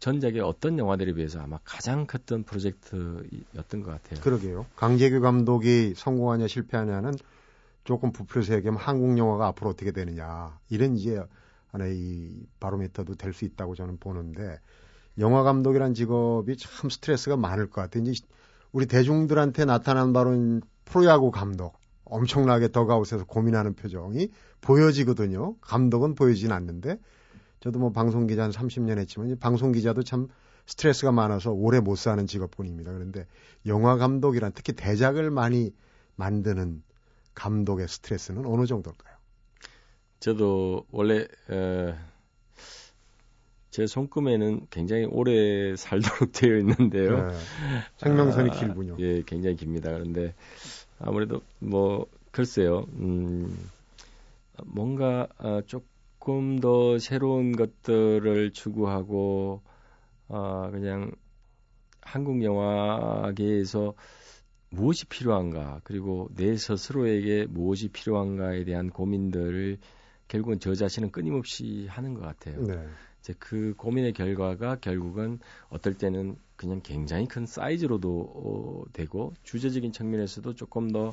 전작의 0.00 0.40
어떤 0.40 0.78
영화들에 0.78 1.14
비해서 1.14 1.40
아마 1.40 1.58
가장 1.64 2.06
컸던 2.06 2.44
프로젝트였던 2.44 3.82
것 3.82 3.90
같아요. 3.90 4.20
그러게요. 4.20 4.66
강재규 4.76 5.20
감독이 5.20 5.94
성공하냐 5.96 6.46
실패하냐는 6.46 7.14
조금 7.88 8.12
부풀려서 8.12 8.52
얘기하면 8.56 8.78
한국 8.78 9.16
영화가 9.16 9.46
앞으로 9.46 9.70
어떻게 9.70 9.92
되느냐 9.92 10.58
이런 10.68 10.94
이제 10.94 11.24
하나의 11.68 11.96
이 11.96 12.46
바로미터도 12.60 13.14
될 13.14 13.32
수 13.32 13.46
있다고 13.46 13.74
저는 13.76 13.96
보는데 13.96 14.60
영화 15.18 15.42
감독이란 15.42 15.94
직업이 15.94 16.58
참 16.58 16.90
스트레스가 16.90 17.38
많을 17.38 17.70
것 17.70 17.80
같아요. 17.80 18.04
이제 18.04 18.22
우리 18.72 18.84
대중들한테 18.84 19.64
나타난 19.64 20.12
바로 20.12 20.60
프로야구 20.84 21.30
감독 21.30 21.78
엄청나게 22.04 22.72
더가웃에서 22.72 23.24
고민하는 23.24 23.72
표정이 23.72 24.32
보여지거든요. 24.60 25.56
감독은 25.62 26.14
보여지진 26.14 26.52
않는데 26.52 26.98
저도 27.60 27.78
뭐 27.78 27.90
방송 27.90 28.26
기자 28.26 28.42
한 28.44 28.50
30년 28.50 28.98
했지만 28.98 29.34
방송 29.38 29.72
기자도 29.72 30.02
참 30.02 30.28
스트레스가 30.66 31.10
많아서 31.10 31.52
오래 31.52 31.80
못 31.80 31.96
사는 31.96 32.26
직업뿐입니다. 32.26 32.92
그런데 32.92 33.26
영화 33.64 33.96
감독이란 33.96 34.52
특히 34.54 34.74
대작을 34.74 35.30
많이 35.30 35.74
만드는 36.16 36.82
감독의 37.38 37.86
스트레스는 37.88 38.44
어느 38.46 38.66
정도일까요? 38.66 39.16
저도 40.18 40.84
원래 40.90 41.26
어, 41.48 41.94
제 43.70 43.86
손금에는 43.86 44.66
굉장히 44.70 45.04
오래 45.04 45.76
살도록 45.76 46.32
되어 46.34 46.56
있는데요. 46.58 47.28
네, 47.28 47.36
생명선이 47.98 48.50
아, 48.50 48.52
길군요. 48.58 48.96
예, 48.98 49.22
굉장히 49.22 49.54
깁니다. 49.54 49.92
그런데 49.92 50.34
아무래도 50.98 51.42
뭐 51.60 52.06
글쎄요, 52.32 52.86
음, 52.94 53.56
뭔가 54.64 55.28
어, 55.38 55.60
조금 55.66 56.58
더 56.58 56.98
새로운 56.98 57.52
것들을 57.52 58.52
추구하고 58.52 59.62
어, 60.26 60.68
그냥 60.72 61.12
한국 62.00 62.42
영화계에서 62.42 63.94
무엇이 64.70 65.06
필요한가 65.06 65.80
그리고 65.84 66.28
내 66.34 66.56
스스로에게 66.56 67.46
무엇이 67.48 67.88
필요한가에 67.88 68.64
대한 68.64 68.90
고민들을 68.90 69.78
결국은 70.28 70.60
저 70.60 70.74
자신은 70.74 71.10
끊임없이 71.10 71.86
하는 71.88 72.14
것 72.14 72.20
같아요. 72.20 72.62
네. 72.62 72.86
이제 73.20 73.34
그 73.38 73.74
고민의 73.76 74.12
결과가 74.12 74.76
결국은 74.76 75.38
어떨 75.70 75.94
때는 75.94 76.36
그냥 76.56 76.80
굉장히 76.82 77.26
큰 77.26 77.46
사이즈로도 77.46 78.20
어, 78.34 78.92
되고 78.92 79.32
주제적인 79.42 79.92
측면에서도 79.92 80.54
조금 80.54 80.90
더 80.90 81.12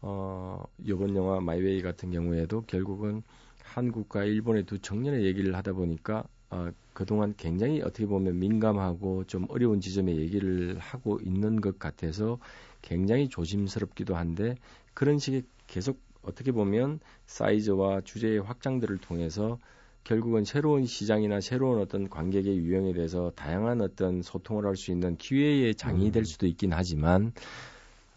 어, 0.00 0.64
이번 0.78 1.16
영화 1.16 1.40
마이웨이 1.40 1.80
같은 1.80 2.10
경우에도 2.10 2.62
결국은 2.62 3.22
한국과 3.62 4.24
일본의 4.24 4.64
두 4.64 4.78
청년의 4.78 5.24
얘기를 5.24 5.54
하다 5.54 5.72
보니까 5.72 6.24
어, 6.54 6.70
그동안 6.92 7.34
굉장히 7.36 7.82
어떻게 7.82 8.06
보면 8.06 8.38
민감하고 8.38 9.24
좀 9.24 9.46
어려운 9.48 9.80
지점에 9.80 10.14
얘기를 10.14 10.78
하고 10.78 11.18
있는 11.20 11.60
것 11.60 11.80
같아서 11.80 12.38
굉장히 12.80 13.28
조심스럽기도 13.28 14.14
한데 14.14 14.54
그런 14.94 15.18
식의 15.18 15.42
계속 15.66 15.98
어떻게 16.22 16.52
보면 16.52 17.00
사이즈와 17.26 18.02
주제의 18.02 18.38
확장들을 18.38 18.98
통해서 18.98 19.58
결국은 20.04 20.44
새로운 20.44 20.86
시장이나 20.86 21.40
새로운 21.40 21.80
어떤 21.80 22.08
관객의 22.08 22.56
유형에 22.58 22.92
대해서 22.92 23.32
다양한 23.34 23.80
어떤 23.80 24.22
소통을 24.22 24.64
할 24.64 24.76
수 24.76 24.92
있는 24.92 25.16
기회의 25.16 25.74
장이 25.74 26.12
될 26.12 26.22
음. 26.22 26.24
수도 26.24 26.46
있긴 26.46 26.72
하지만 26.72 27.32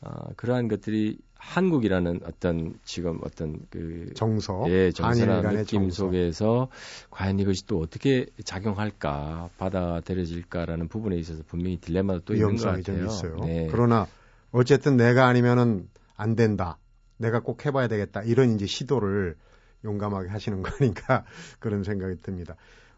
어, 0.02 0.12
그러한 0.36 0.68
것들이 0.68 1.18
한국이라는 1.40 2.22
어떤 2.26 2.74
지금 2.84 3.20
어떤 3.24 3.60
그 3.70 4.12
정서, 4.16 4.64
예, 4.68 4.92
정서나 4.92 5.42
느낌 5.42 5.84
정서. 5.84 6.06
속에서 6.06 6.68
과연 7.10 7.40
이것이 7.40 7.66
또 7.68 7.80
어떻게 7.80 8.26
작용할까, 8.44 9.50
받아들여질까라는 9.58 10.88
부분에 10.88 11.16
있어서 11.18 11.44
분명히 11.48 11.78
딜레마도 11.78 12.22
또 12.26 12.34
있는 12.34 12.56
것 12.56 12.64
같아요. 12.64 13.06
있어요. 13.06 13.36
네. 13.42 13.68
그러나 13.72 14.08
어쨌든 14.52 14.98
내가 14.98 15.28
아니면은 15.28 15.88
안 16.16 16.36
된다. 16.36 16.78
내가 17.18 17.40
꼭 17.40 17.66
해봐야 17.66 17.88
되겠다. 17.88 18.22
이런 18.24 18.56
이제 18.56 18.66
시도를 18.66 19.36
용감하게 19.84 20.30
하시는 20.30 20.62
거니까 20.64 21.26
그런 21.60 21.84
생각이 21.84 22.22
듭니다. 22.22 22.56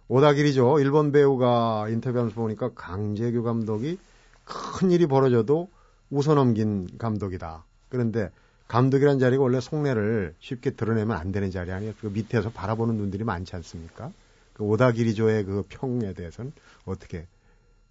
오다길이죠. 0.08 0.80
일본 0.80 1.12
배우가 1.12 1.88
인터뷰하면서 1.90 2.36
보니까 2.36 2.72
강재규 2.74 3.44
감독이 3.44 4.00
큰 4.44 4.92
일이 4.92 5.06
벌어져도 5.06 5.70
웃어넘긴 6.10 6.88
감독이다. 6.98 7.64
그런데 7.90 8.30
감독이란 8.68 9.18
자리가 9.18 9.42
원래 9.42 9.60
속내를 9.60 10.36
쉽게 10.40 10.72
드러내면 10.72 11.18
안 11.18 11.32
되는 11.32 11.50
자리 11.50 11.72
아니에요. 11.72 11.94
그 12.00 12.08
밑에서 12.08 12.52
바라보는 12.52 12.96
눈들이 12.98 13.24
많지 13.24 13.56
않습니까? 13.56 14.12
그 14.54 14.64
오다기리조의 14.64 15.44
그 15.46 15.64
평에 15.68 16.14
대해서는 16.14 16.52
어떻게 16.86 17.28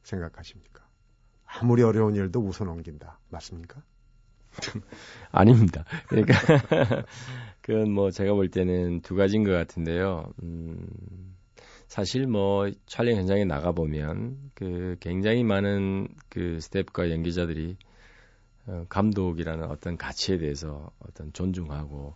생각하십니까? 0.03 0.87
아무리 1.47 1.83
어려운 1.83 2.15
일도 2.15 2.41
웃어 2.41 2.65
넘긴다. 2.65 3.19
맞습니까? 3.31 3.83
아닙니다. 5.33 5.85
그러니까 6.09 6.35
그건 7.61 7.91
뭐 7.93 8.11
제가 8.11 8.33
볼 8.35 8.49
때는 8.49 9.01
두 9.01 9.17
가지인 9.17 9.45
것 9.45 9.51
같은데요. 9.51 10.33
음, 10.43 10.87
사실 11.89 12.27
뭐 12.27 12.71
촬영 12.87 13.17
현장에 13.17 13.45
나가 13.45 13.73
보면 13.73 14.37
그 14.55 14.97
굉장히 15.01 15.43
많은 15.43 16.09
그 16.29 16.61
스텝과 16.61 17.11
연기자들이 17.11 17.77
어, 17.77 17.88
감독이라는 18.89 19.65
어떤 19.71 19.97
가치에 19.97 20.39
대해서 20.39 20.91
어떤 21.01 21.33
존중하고 21.33 22.15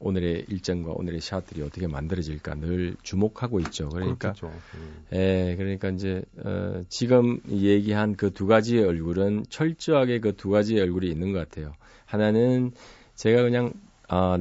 오늘의 0.00 0.46
일정과 0.48 0.92
오늘의 0.92 1.20
샷들이 1.20 1.62
어떻게 1.62 1.86
만들어질까 1.86 2.56
늘 2.56 2.96
주목하고 3.02 3.60
있죠. 3.60 3.88
그러니까, 3.88 4.34
음. 4.74 5.06
예, 5.12 5.54
그러니까 5.56 5.88
이제 5.88 6.22
어, 6.44 6.82
지금 6.88 7.40
얘기한 7.48 8.14
그 8.16 8.30
두 8.30 8.46
가지의 8.46 8.84
얼굴은 8.84 9.46
철저하게 9.48 10.20
그 10.20 10.32
두 10.36 10.50
가지의 10.50 10.82
얼굴이 10.82 11.08
있는 11.08 11.32
것 11.32 11.38
같아요. 11.38 11.72
하나는 12.04 12.72
제가 13.14 13.42
그냥 13.42 13.72
아 14.08 14.38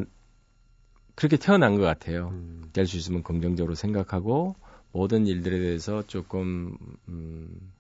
그렇게 1.16 1.38
태어난 1.38 1.76
것 1.78 1.84
같아요. 1.84 2.30
음. 2.30 2.70
될수 2.74 2.98
있으면 2.98 3.24
긍정적으로 3.24 3.76
생각하고 3.76 4.56
모든 4.92 5.28
일들에 5.28 5.60
대해서 5.60 6.06
조금 6.08 6.76
음, 7.08 7.72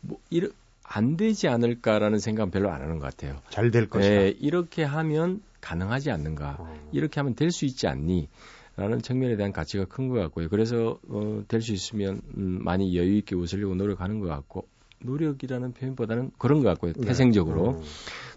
뭐 0.00 0.18
이르, 0.30 0.52
안 0.88 1.16
되지 1.16 1.48
않을까라는 1.48 2.18
생각은 2.18 2.50
별로 2.50 2.70
안 2.70 2.80
하는 2.80 2.98
것 2.98 3.06
같아요. 3.06 3.36
잘 3.50 3.70
될 3.70 3.88
것이다. 3.88 4.14
네, 4.14 4.28
이렇게 4.38 4.84
하면 4.84 5.42
가능하지 5.60 6.10
않는가? 6.10 6.56
어. 6.60 6.74
이렇게 6.92 7.20
하면 7.20 7.34
될 7.34 7.50
수 7.50 7.64
있지 7.64 7.86
않니? 7.88 8.28
라는 8.76 9.00
측면에 9.00 9.36
대한 9.36 9.52
가치가 9.52 9.84
큰 9.86 10.08
것 10.08 10.14
같고요. 10.20 10.48
그래서 10.48 10.98
어, 11.08 11.42
될 11.48 11.60
수 11.62 11.72
있으면 11.72 12.20
음, 12.36 12.60
많이 12.62 12.96
여유 12.96 13.16
있게 13.16 13.34
웃으려고 13.34 13.74
노력하는 13.74 14.20
것 14.20 14.28
같고 14.28 14.68
노력이라는 15.00 15.72
표현보다는 15.72 16.30
그런 16.38 16.62
것 16.62 16.68
같고요. 16.70 16.92
네. 16.94 17.06
태생적으로. 17.06 17.72
네. 17.80 17.86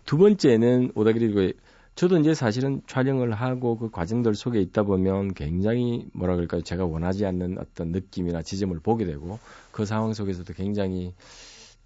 두 0.06 0.18
번째는 0.18 0.92
오다기리 0.96 1.54
저도 1.96 2.18
이제 2.20 2.34
사실은 2.34 2.82
촬영을 2.88 3.34
하고 3.34 3.78
그 3.78 3.90
과정들 3.90 4.34
속에 4.34 4.62
있다 4.62 4.84
보면 4.84 5.34
굉장히 5.34 6.08
뭐라 6.14 6.36
그럴까요? 6.36 6.62
제가 6.62 6.86
원하지 6.86 7.26
않는 7.26 7.58
어떤 7.60 7.92
느낌이나 7.92 8.42
지점을 8.42 8.78
보게 8.80 9.06
되고 9.06 9.40
그 9.72 9.86
상황 9.86 10.14
속에서도 10.14 10.54
굉장히 10.54 11.14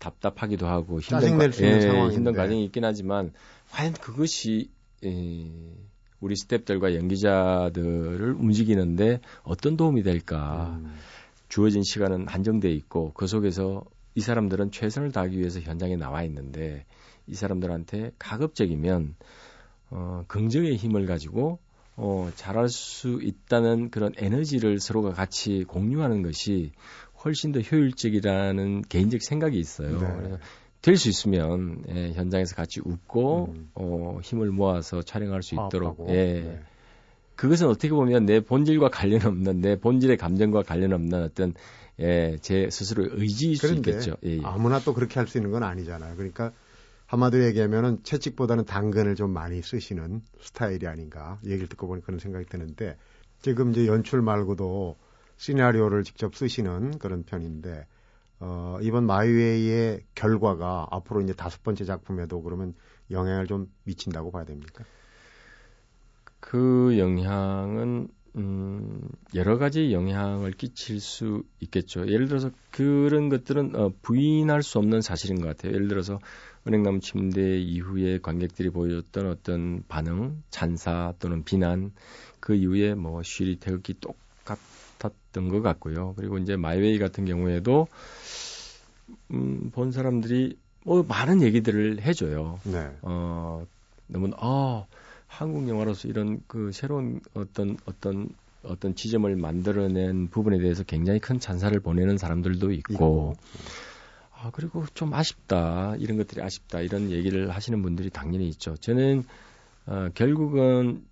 답답하기도 0.04 0.68
하고 0.68 1.00
힘든, 1.00 1.38
과, 1.38 1.46
예, 1.46 2.10
힘든 2.12 2.34
과정이 2.34 2.66
있긴 2.66 2.84
하지만 2.84 3.32
과연 3.72 3.94
그것이 3.94 4.70
예, 5.06 5.10
우리 6.20 6.36
스탭들과 6.36 6.96
연기자들을 6.96 8.36
움직이는데 8.38 9.22
어떤 9.44 9.78
도움이 9.78 10.04
될까? 10.04 10.78
음. 10.80 10.94
주어진 11.48 11.84
시간은 11.84 12.28
한정돼 12.28 12.72
있고 12.72 13.12
그 13.14 13.28
속에서 13.28 13.86
이 14.16 14.22
사람들은 14.22 14.72
최선을 14.72 15.12
다하기 15.12 15.38
위해서 15.38 15.60
현장에 15.60 15.96
나와 15.96 16.24
있는데 16.24 16.86
이 17.28 17.36
사람들한테 17.36 18.12
가급적이면 18.20 19.16
어, 19.92 20.24
긍정의 20.28 20.76
힘을 20.76 21.06
가지고 21.06 21.60
어, 21.96 22.32
잘할 22.36 22.70
수 22.70 23.20
있다는 23.22 23.92
그런 23.92 24.14
에너지를 24.18 24.80
서로가 24.80 25.12
같이 25.12 25.64
공유하는 25.68 26.24
것이 26.24 26.72
훨씬 27.26 27.52
더 27.52 27.60
효율적이라는 27.60 28.84
개인적 28.84 29.22
생각이 29.22 29.58
있어요. 29.60 30.00
네. 30.00 30.08
그래서 30.18 30.38
될 30.82 30.98
수 30.98 31.08
있으면 31.10 31.82
예, 31.90 32.12
현장에서 32.12 32.56
같이 32.56 32.82
웃고 32.84 33.54
음. 33.56 33.70
어, 33.76 34.20
힘을 34.22 34.50
모아서 34.52 35.02
촬영할 35.02 35.42
수 35.42 35.56
있도록 35.56 36.06
예. 36.10 36.14
네. 36.14 36.60
그것은 37.36 37.68
어떻게 37.68 37.90
보면 37.90 38.26
내 38.26 38.42
본질과 38.42 38.90
관련 38.90 39.26
없는 39.26 39.62
내 39.62 39.76
본질의 39.80 40.18
감정과 40.18 40.64
관련 40.64 40.94
없는 40.94 41.24
어떤 41.24 41.54
예, 42.00 42.38
제 42.42 42.70
스스로의 42.70 43.10
의지일 43.14 43.56
수 43.58 43.74
있겠죠. 43.76 44.18
예, 44.26 44.38
예. 44.38 44.42
아무나 44.44 44.80
또 44.80 44.94
그렇게 44.94 45.20
할 45.20 45.28
수 45.28 45.38
있는 45.38 45.52
건 45.52 45.64
아니잖아요. 45.64 46.16
그러니까 46.16 46.52
한마디로 47.06 47.46
얘기하면은 47.46 48.00
채찍보다는 48.04 48.66
당근을 48.66 49.16
좀 49.16 49.32
많이 49.32 49.62
쓰시는 49.62 50.22
스타일이 50.42 50.88
아닌가 50.88 51.40
얘기를 51.46 51.68
듣고 51.68 51.88
보니 51.88 52.02
그런 52.02 52.20
생각이 52.20 52.46
드는데 52.46 52.98
지금 53.42 53.72
이제 53.72 53.88
연출 53.88 54.22
말고도 54.22 54.98
시나리오를 55.38 56.04
직접 56.04 56.36
쓰시는 56.36 56.98
그런 57.00 57.24
편인데 57.24 57.86
어, 58.40 58.78
이번 58.82 59.06
마이웨이의 59.06 60.04
결과가 60.16 60.88
앞으로 60.92 61.22
이제 61.22 61.34
다섯 61.34 61.64
번째 61.64 61.86
작품에도 61.86 62.42
그러면 62.42 62.74
영향을 63.10 63.48
좀 63.48 63.72
미친다고 63.84 64.32
봐야 64.32 64.44
됩니까? 64.44 64.84
그 66.40 66.98
영향은 66.98 68.10
음, 68.36 69.08
여러 69.36 69.58
가지 69.58 69.94
영향을 69.94 70.52
끼칠 70.52 71.00
수 71.00 71.44
있겠죠. 71.60 72.08
예를 72.08 72.28
들어서 72.28 72.50
그런 72.72 73.30
것들은 73.30 73.76
어, 73.76 73.92
부인할 74.02 74.64
수 74.64 74.80
없는 74.80 75.02
사실인 75.02 75.40
것 75.40 75.48
같아요. 75.48 75.74
예를 75.74 75.88
들어서 75.88 76.20
은행나무 76.68 77.00
침대 77.00 77.60
이후에 77.60 78.20
관객들이 78.20 78.70
보여줬던 78.70 79.28
어떤 79.28 79.84
반응, 79.88 80.42
찬사 80.50 81.14
또는 81.20 81.44
비난, 81.44 81.92
그 82.40 82.56
이후에 82.56 82.96
뭐 82.96 83.22
쉬리 83.24 83.58
태극기 83.58 83.96
똑 84.00 84.18
같았던 85.04 85.50
것 85.50 85.62
같고요. 85.62 86.14
그리고 86.16 86.38
이제 86.38 86.56
마이웨이 86.56 87.00
같은 87.00 87.26
경우에도 87.26 87.88
음, 89.32 89.70
본 89.74 89.92
사람들이 89.92 90.58
뭐 90.86 91.04
많은 91.04 91.42
얘기들을 91.42 92.02
해줘요. 92.02 92.60
네. 92.64 92.90
어, 93.02 93.66
너무 94.08 94.32
아 94.38 94.86
한국 95.28 95.68
영화로서 95.68 96.08
이런 96.08 96.42
그 96.48 96.72
새로운 96.72 97.22
어떤 97.34 97.78
어떤 97.86 98.30
어떤 98.64 98.96
지점을 98.96 99.34
만들어낸 99.36 100.28
부분에 100.30 100.58
대해서 100.60 100.84
굉장히 100.84 101.20
큰 101.20 101.40
찬사를 101.40 101.78
보내는 101.80 102.18
사람들도 102.18 102.72
있고, 102.72 102.94
있고. 102.94 103.34
아 104.32 104.52
그리고 104.52 104.86
좀 104.94 105.14
아쉽다 105.14 105.96
이런 106.00 106.18
것들이 106.18 106.42
아쉽다 106.42 106.82
이런 106.82 107.12
얘기를 107.12 107.50
하시는 107.50 107.82
분들이 107.82 108.10
당연히 108.10 108.48
있죠. 108.50 108.76
저는 108.76 109.24
어, 109.86 110.10
결국은 110.14 111.04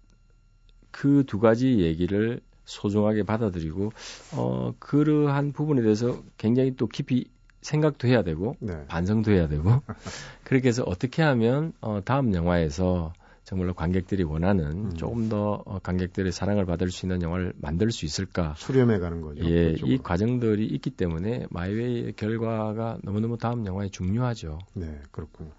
그 0.92 1.24
두 1.26 1.40
가지 1.40 1.80
얘기를 1.80 2.42
소중하게 2.66 3.24
받아들이고 3.24 3.92
어 4.34 4.74
그러한 4.80 5.52
부분에 5.52 5.82
대해서 5.82 6.22
굉장히 6.38 6.76
또 6.76 6.88
깊이 6.88 7.30
생각도 7.62 8.08
해야 8.08 8.24
되고 8.24 8.56
네. 8.60 8.86
반성도 8.88 9.32
해야 9.32 9.48
되고 9.48 9.82
그렇게 10.44 10.70
해서 10.70 10.84
어떻게 10.86 11.22
하면 11.22 11.74
어 11.82 12.02
다음 12.04 12.34
영화에서 12.34 13.14
정말로 13.44 13.74
관객들이 13.74 14.24
원하는 14.24 14.66
음. 14.66 14.94
조금 14.96 15.28
더 15.28 15.62
어, 15.66 15.80
관객들의 15.80 16.32
사랑을 16.32 16.66
받을 16.66 16.90
수 16.90 17.06
있는 17.06 17.22
영화를 17.22 17.54
만들 17.58 17.92
수 17.92 18.06
있을까? 18.06 18.54
수렴해 18.56 19.00
가는 19.00 19.22
거죠. 19.22 19.44
예, 19.44 19.72
그쪽으로. 19.74 19.94
이 19.94 19.98
과정들이 19.98 20.66
있기 20.68 20.92
때문에 20.92 21.48
마이웨이의 21.50 22.14
결과가 22.14 23.00
너무너무 23.04 23.38
다음 23.38 23.66
영화에 23.66 23.90
중요하죠. 23.90 24.60
네, 24.74 25.02
그렇군요. 25.12 25.52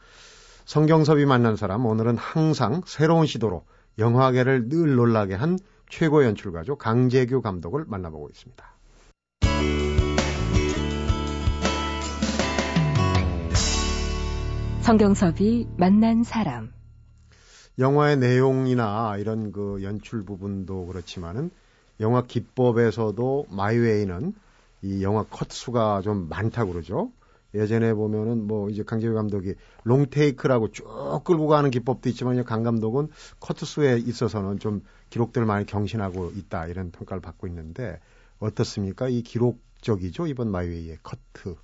성경섭이 0.64 1.26
만난 1.26 1.56
사람 1.56 1.84
오늘은 1.84 2.16
항상 2.16 2.82
새로운 2.86 3.26
시도로 3.26 3.64
영화계를 3.98 4.68
늘 4.68 4.94
놀라게 4.94 5.34
한 5.34 5.58
최고 5.92 6.24
연출가죠 6.24 6.76
강재규 6.76 7.42
감독을 7.42 7.84
만나보고 7.86 8.30
있습니다. 8.30 8.64
성경섭이 14.80 15.68
만난 15.76 16.24
사람 16.24 16.72
영화의 17.78 18.16
내용이나 18.16 19.18
이런 19.18 19.52
그 19.52 19.82
연출 19.82 20.24
부분도 20.24 20.86
그렇지만은 20.86 21.50
영화 22.00 22.22
기법에서도 22.22 23.46
마이웨이는 23.50 24.34
이 24.80 25.02
영화 25.04 25.24
컷 25.24 25.52
수가 25.52 26.00
좀 26.00 26.26
많다고 26.30 26.72
그러죠. 26.72 27.12
예전에 27.54 27.94
보면은 27.94 28.46
뭐 28.46 28.70
이제 28.70 28.82
강재규 28.82 29.14
감독이 29.14 29.54
롱테이크라고 29.84 30.72
쭉 30.72 30.86
끌고 31.24 31.46
가는 31.46 31.70
기법도 31.70 32.08
있지만 32.10 32.42
강 32.44 32.62
감독은 32.62 33.08
커트 33.40 33.66
수에 33.66 33.98
있어서는 33.98 34.58
좀 34.58 34.82
기록들을 35.10 35.46
많이 35.46 35.66
경신하고 35.66 36.32
있다 36.36 36.66
이런 36.66 36.90
평가를 36.90 37.20
받고 37.20 37.46
있는데 37.48 38.00
어떻습니까? 38.38 39.08
이 39.08 39.22
기록적이죠 39.22 40.26
이번 40.26 40.50
마이웨이의 40.50 40.98
커트. 41.02 41.56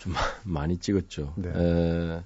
좀 0.00 0.14
많이 0.44 0.78
찍었죠. 0.78 1.34
네. 1.36 1.50
에... 1.54 2.22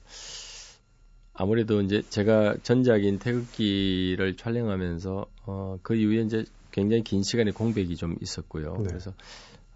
아무래도 1.35 1.80
이제 1.83 2.02
제가 2.09 2.57
전작인 2.62 3.18
태극기를 3.18 4.37
촬영하면서 4.37 5.26
어, 5.46 5.78
그 5.83 5.96
이후에 5.96 6.22
이제 6.22 6.44
굉장히 6.70 7.02
긴 7.02 7.24
시간의 7.24 7.52
공백이 7.52 7.96
좀 7.96 8.16
있었고요. 8.20 8.76
네. 8.78 8.85
그래서 8.88 9.12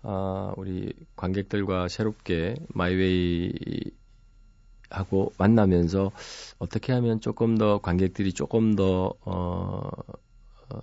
아, 0.03 0.55
우리 0.57 0.93
관객들과 1.17 1.89
새롭게 1.89 2.55
마이웨이 2.75 3.53
하고 4.91 5.33
만나면서 5.39 6.13
어떻게 6.59 6.93
하면 6.95 7.21
조금 7.21 7.59
더 7.59 7.79
관객들이 7.81 8.33
조금 8.33 8.75
더 8.75 9.15
어, 9.25 9.91
어, 10.71 10.81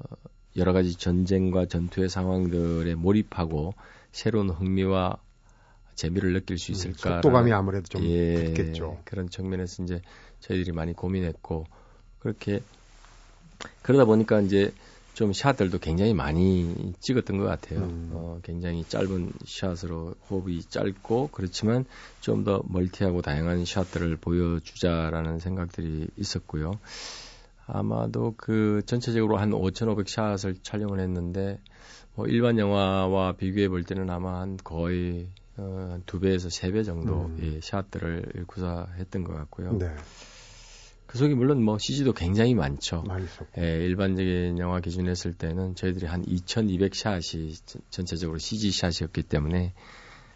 여러 0.58 0.74
가지 0.74 0.96
전쟁과 0.98 1.66
전투의 1.68 2.10
상황들에 2.10 2.96
몰입하고 2.96 3.74
새로운 4.12 4.50
흥미와 4.50 5.18
재미를 5.96 6.34
느낄 6.34 6.58
수 6.58 6.72
음, 6.72 6.74
있을까? 6.74 7.24
음, 7.24 7.26
속도감이 7.26 7.52
아무래도 7.52 7.88
좀 7.88 8.04
예, 8.04 8.14
있겠죠. 8.38 9.04
그런 9.06 9.30
측면에서 9.30 9.84
이제 9.84 10.02
저희들이 10.42 10.74
많이 10.74 10.94
고민했고 10.94 11.66
그렇게 12.20 12.62
그러다 13.84 14.06
보니까 14.06 14.42
이제 14.42 14.72
좀 15.16 15.32
샷들도 15.34 15.80
굉장히 15.80 16.14
많이 16.14 16.94
찍었던 17.00 17.38
것 17.38 17.46
같아요. 17.46 17.80
음. 17.80 18.12
어, 18.14 18.40
굉장히 18.44 18.84
짧은 18.84 19.32
샷으로 19.46 20.14
호흡이 20.30 20.62
짧고 20.62 21.30
그렇지만 21.32 21.86
좀 22.22 22.44
더 22.44 22.62
멀티하고 22.68 23.22
다양한 23.24 23.66
샷들을 23.66 24.18
보여주자라는 24.18 25.40
생각들이 25.40 26.08
있었고요. 26.18 26.78
아마도 27.66 28.36
그 28.38 28.82
전체적으로 28.86 29.38
한 29.38 29.52
5,500 29.54 30.08
샷을 30.08 30.58
촬영을 30.62 31.00
했는데 31.00 31.60
뭐 32.14 32.28
일반 32.28 32.60
영화와 32.60 33.34
비교해 33.38 33.68
볼 33.70 33.84
때는 33.84 34.10
아마 34.12 34.42
한 34.42 34.58
거의 34.64 35.28
어, 35.58 35.98
두 36.06 36.20
배에서 36.20 36.50
세 36.50 36.72
배 36.72 36.84
정도 36.84 37.28
음. 37.28 37.38
예, 37.42 37.62
샷들을 37.62 38.44
구사했던 38.48 39.24
것 39.24 39.34
같고요. 39.34 39.78
네. 39.78 39.90
그 41.16 41.20
속에 41.20 41.34
물론 41.34 41.64
뭐 41.64 41.78
CG도 41.78 42.12
굉장히 42.12 42.56
많죠. 42.56 43.06
예, 43.58 43.86
일반적인 43.86 44.60
영화 44.60 44.82
기준 44.82 45.08
했을 45.08 45.32
때는 45.32 45.74
저희들이 45.76 46.08
한 46.08 46.26
2,200 46.28 46.94
샷이 46.94 47.54
전체적으로 47.90 48.38
CG 48.38 48.70
샷이었기 48.72 49.24
때문에 49.24 49.74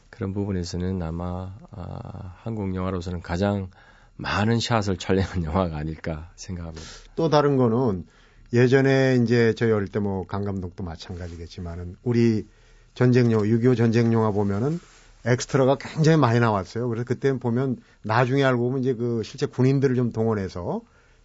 그런 0.09 0.31
부분에서는 0.31 1.01
아마 1.03 1.53
아, 1.71 2.35
한국 2.43 2.73
영화로서는 2.73 3.19
가장 3.19 3.69
많은 4.15 4.61
샷을 4.61 4.95
촬영한 4.95 5.43
영화가 5.43 5.75
아닐까 5.75 6.31
생각합니다. 6.37 6.87
또 7.17 7.27
다른 7.27 7.57
거는 7.57 8.05
예전에 8.53 9.19
이제 9.21 9.53
저희 9.55 9.73
어릴 9.73 9.89
때 9.89 9.99
뭐 9.99 10.23
강 10.27 10.45
감독도 10.45 10.85
마찬가지겠지만은 10.85 11.97
우리 12.03 12.47
전쟁 12.93 13.33
영화, 13.33 13.43
6.25 13.43 13.75
전쟁 13.75 14.13
영화 14.13 14.31
보면은 14.31 14.79
엑스트라가 15.25 15.77
굉장히 15.77 16.17
많이 16.17 16.39
나왔어요. 16.39 16.87
그래서 16.87 17.05
그때 17.05 17.37
보면 17.37 17.77
나중에 18.03 18.43
알고 18.43 18.63
보면 18.63 18.81
이제 18.81 18.93
그 18.93 19.21
실제 19.23 19.45
군인들을 19.45 19.95
좀 19.95 20.11
동원해서 20.11 20.81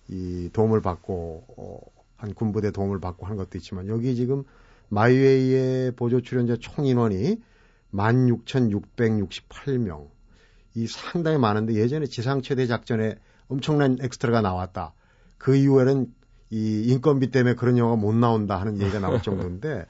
이 0.09 0.51
도움을 0.53 0.81
받고 0.81 1.45
어, 1.57 1.79
한 2.17 2.35
군부대 2.35 2.73
도움을 2.73 3.01
받고 3.01 3.27
하는 3.27 3.37
것도 3.37 3.59
있지만 3.59 3.89
여기 3.89 4.17
지금 4.17 4.45
마이웨이의 4.89 5.93
보조 5.93 6.21
출연자 6.21 6.57
총 6.61 6.87
인원이 6.87 7.41
16,668명. 7.93 10.09
이 10.75 10.89
상당히 10.89 11.39
많은데 11.39 11.75
예전에 11.75 12.07
지상 12.07 12.43
최대 12.43 12.67
작전에 12.67 13.15
엄청난 13.49 13.99
엑스트라가 14.01 14.41
나왔다. 14.41 14.93
그 15.39 15.55
이후에는 15.55 16.13
이 16.51 16.85
인건비 16.89 17.31
때문에 17.31 17.55
그런 17.55 17.79
영화가 17.79 17.97
못 17.97 18.15
나온다 18.15 18.61
하는 18.61 18.81
얘기가 18.81 18.99
나올 18.99 19.21
정도인데 19.23 19.87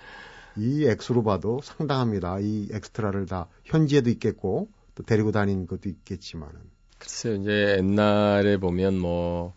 이 0.57 0.87
액수로 0.87 1.23
봐도 1.23 1.61
상당합니다. 1.63 2.39
이 2.41 2.69
엑스트라를 2.73 3.27
다 3.27 3.49
현지에도 3.65 4.11
있겠고 4.11 4.69
또 4.95 5.03
데리고 5.03 5.33
다닌 5.33 5.67
것도 5.67 5.89
있겠지만은. 5.89 6.55
글쎄요, 6.99 7.35
이제 7.35 7.77
옛날에 7.79 8.57
보면 8.57 8.99
뭐, 8.99 9.55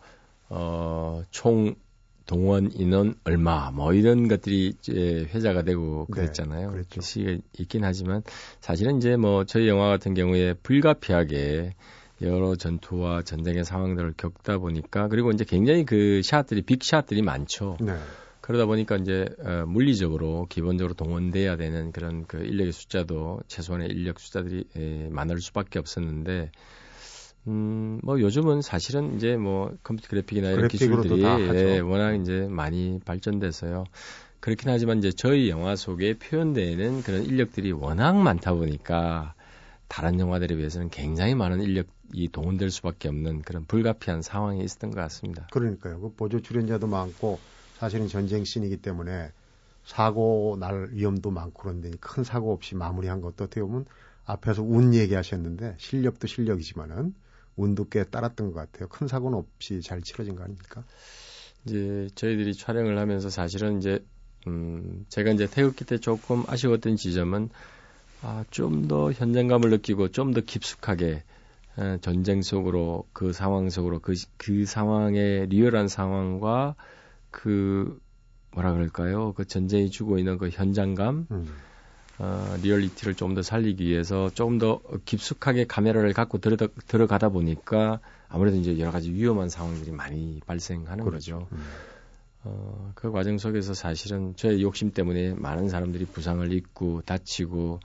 어, 0.48 1.22
총 1.30 1.76
동원 2.28 2.70
인원 2.74 3.14
얼마 3.24 3.70
뭐 3.70 3.94
이런 3.94 4.28
것들이 4.28 4.74
이제 4.78 5.26
회자가 5.32 5.62
되고 5.62 6.06
네, 6.10 6.14
그랬잖아요. 6.14 6.66
네, 6.68 6.72
그렇죠. 6.72 7.00
시기가 7.00 7.38
있긴 7.58 7.84
하지만 7.84 8.22
사실은 8.60 8.98
이제 8.98 9.16
뭐 9.16 9.44
저희 9.44 9.66
영화 9.66 9.88
같은 9.88 10.12
경우에 10.12 10.52
불가피하게 10.62 11.74
여러 12.20 12.54
전투와 12.54 13.22
전쟁의 13.22 13.64
상황들을 13.64 14.14
겪다 14.16 14.58
보니까 14.58 15.08
그리고 15.08 15.30
이제 15.30 15.44
굉장히 15.44 15.86
그 15.86 16.20
샷들이 16.22 16.62
빅 16.62 16.84
샷들이 16.84 17.22
많죠. 17.22 17.78
네. 17.80 17.94
그러다 18.48 18.64
보니까 18.64 18.96
이제 18.96 19.28
어, 19.44 19.66
물리적으로 19.66 20.46
기본적으로 20.48 20.94
동원돼야 20.94 21.58
되는 21.58 21.92
그런 21.92 22.24
그 22.26 22.38
인력의 22.38 22.72
숫자도 22.72 23.40
최소한의 23.46 23.90
인력 23.90 24.18
숫자들이 24.18 24.64
에, 24.74 25.08
많을 25.10 25.38
수밖에 25.42 25.78
없었는데 25.78 26.50
음, 27.46 28.00
뭐 28.02 28.18
요즘은 28.18 28.62
사실은 28.62 29.16
이제 29.16 29.36
뭐 29.36 29.76
컴퓨터 29.82 30.08
그래픽이나 30.08 30.52
이런 30.52 30.68
기술들이 30.68 31.22
예, 31.22 31.80
워낙 31.80 32.14
이제 32.14 32.46
많이 32.48 32.98
발전돼서요. 33.04 33.84
그렇긴 34.40 34.70
하지만 34.70 34.96
이제 34.96 35.12
저희 35.12 35.50
영화 35.50 35.76
속에 35.76 36.14
표현되는 36.14 37.02
그런 37.02 37.24
인력들이 37.24 37.72
워낙 37.72 38.16
많다 38.16 38.54
보니까 38.54 39.34
다른 39.88 40.18
영화들에 40.18 40.56
비해서는 40.56 40.88
굉장히 40.88 41.34
많은 41.34 41.60
인력이 41.60 42.28
동원될 42.32 42.70
수밖에 42.70 43.08
없는 43.08 43.42
그런 43.42 43.66
불가피한 43.66 44.22
상황이 44.22 44.64
있었던 44.64 44.90
것 44.90 45.00
같습니다. 45.02 45.48
그러니까요. 45.52 46.00
그 46.00 46.14
보조 46.14 46.40
출연자도 46.40 46.86
많고 46.86 47.40
사실은 47.78 48.08
전쟁 48.08 48.44
씬이기 48.44 48.78
때문에 48.78 49.30
사고 49.84 50.56
날 50.60 50.88
위험도 50.92 51.30
많고 51.30 51.62
그런데 51.62 51.90
큰 52.00 52.24
사고 52.24 52.52
없이 52.52 52.74
마무리한 52.74 53.20
것도 53.20 53.44
어떻게 53.44 53.60
보면 53.62 53.86
앞에서 54.24 54.62
운 54.62 54.94
얘기하셨는데 54.94 55.76
실력도 55.78 56.26
실력이지만은 56.26 57.14
운도 57.56 57.88
꽤 57.88 58.04
따랐던 58.04 58.52
것 58.52 58.60
같아요. 58.60 58.88
큰 58.88 59.08
사고는 59.08 59.38
없이 59.38 59.80
잘 59.82 60.02
치러진 60.02 60.36
거 60.36 60.44
아닙니까? 60.44 60.84
이제 61.64 62.08
저희들이 62.14 62.54
촬영을 62.54 62.98
하면서 62.98 63.30
사실은 63.30 63.78
이제 63.78 64.04
음 64.46 65.04
제가 65.08 65.30
이제 65.32 65.46
태극기 65.46 65.84
때 65.84 65.98
조금 65.98 66.44
아쉬웠던 66.46 66.96
지점은 66.96 67.48
아, 68.22 68.44
좀 68.50 68.88
더 68.88 69.12
현장감을 69.12 69.70
느끼고 69.70 70.08
좀 70.08 70.32
더 70.32 70.40
깊숙하게 70.40 71.22
에, 71.78 71.98
전쟁 72.00 72.42
속으로 72.42 73.06
그 73.12 73.32
상황 73.32 73.70
속으로 73.70 74.00
그, 74.00 74.14
그 74.36 74.66
상황의 74.66 75.46
리얼한 75.48 75.88
상황과 75.88 76.74
그 77.30 77.98
뭐라 78.52 78.72
그럴까요? 78.72 79.32
그 79.34 79.44
전쟁이 79.46 79.90
주고 79.90 80.18
있는 80.18 80.38
그 80.38 80.48
현장감 80.48 81.26
음. 81.30 81.46
어, 82.18 82.56
리얼리티를 82.62 83.14
좀 83.14 83.34
더 83.34 83.42
살리기 83.42 83.84
위해서 83.86 84.30
조금 84.30 84.58
더 84.58 84.80
깊숙하게 85.04 85.66
카메라를 85.66 86.12
갖고 86.12 86.38
들어, 86.38 86.56
들어가다 86.88 87.28
보니까 87.28 88.00
아무래도 88.28 88.56
이제 88.56 88.78
여러 88.78 88.90
가지 88.90 89.12
위험한 89.12 89.48
상황들이 89.48 89.92
많이 89.92 90.40
발생하는 90.46 91.04
그렇죠. 91.04 91.38
거죠. 91.40 91.48
음. 91.52 91.64
어, 92.44 92.92
그 92.94 93.10
과정 93.12 93.38
속에서 93.38 93.74
사실은 93.74 94.34
저의 94.36 94.62
욕심 94.62 94.92
때문에 94.92 95.34
많은 95.34 95.68
사람들이 95.68 96.06
부상을 96.06 96.50
입고 96.52 97.02
다치고 97.02 97.80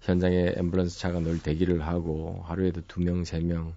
현장에 0.00 0.54
앰뷸런스 0.54 0.98
차가 0.98 1.20
늘 1.20 1.38
대기를 1.40 1.86
하고 1.86 2.42
하루에도 2.44 2.82
두 2.88 3.00
명, 3.00 3.24
세명 3.24 3.68
어, 3.68 3.74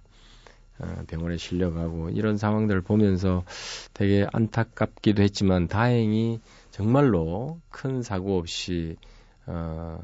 병원에 1.06 1.36
실려가고 1.36 2.10
이런 2.10 2.36
상황들을 2.36 2.82
보면서 2.82 3.44
되게 3.94 4.26
안타깝기도 4.32 5.22
했지만 5.22 5.68
다행히 5.68 6.40
정말로 6.70 7.60
큰 7.70 8.02
사고 8.02 8.38
없이 8.38 8.96
어, 9.46 9.98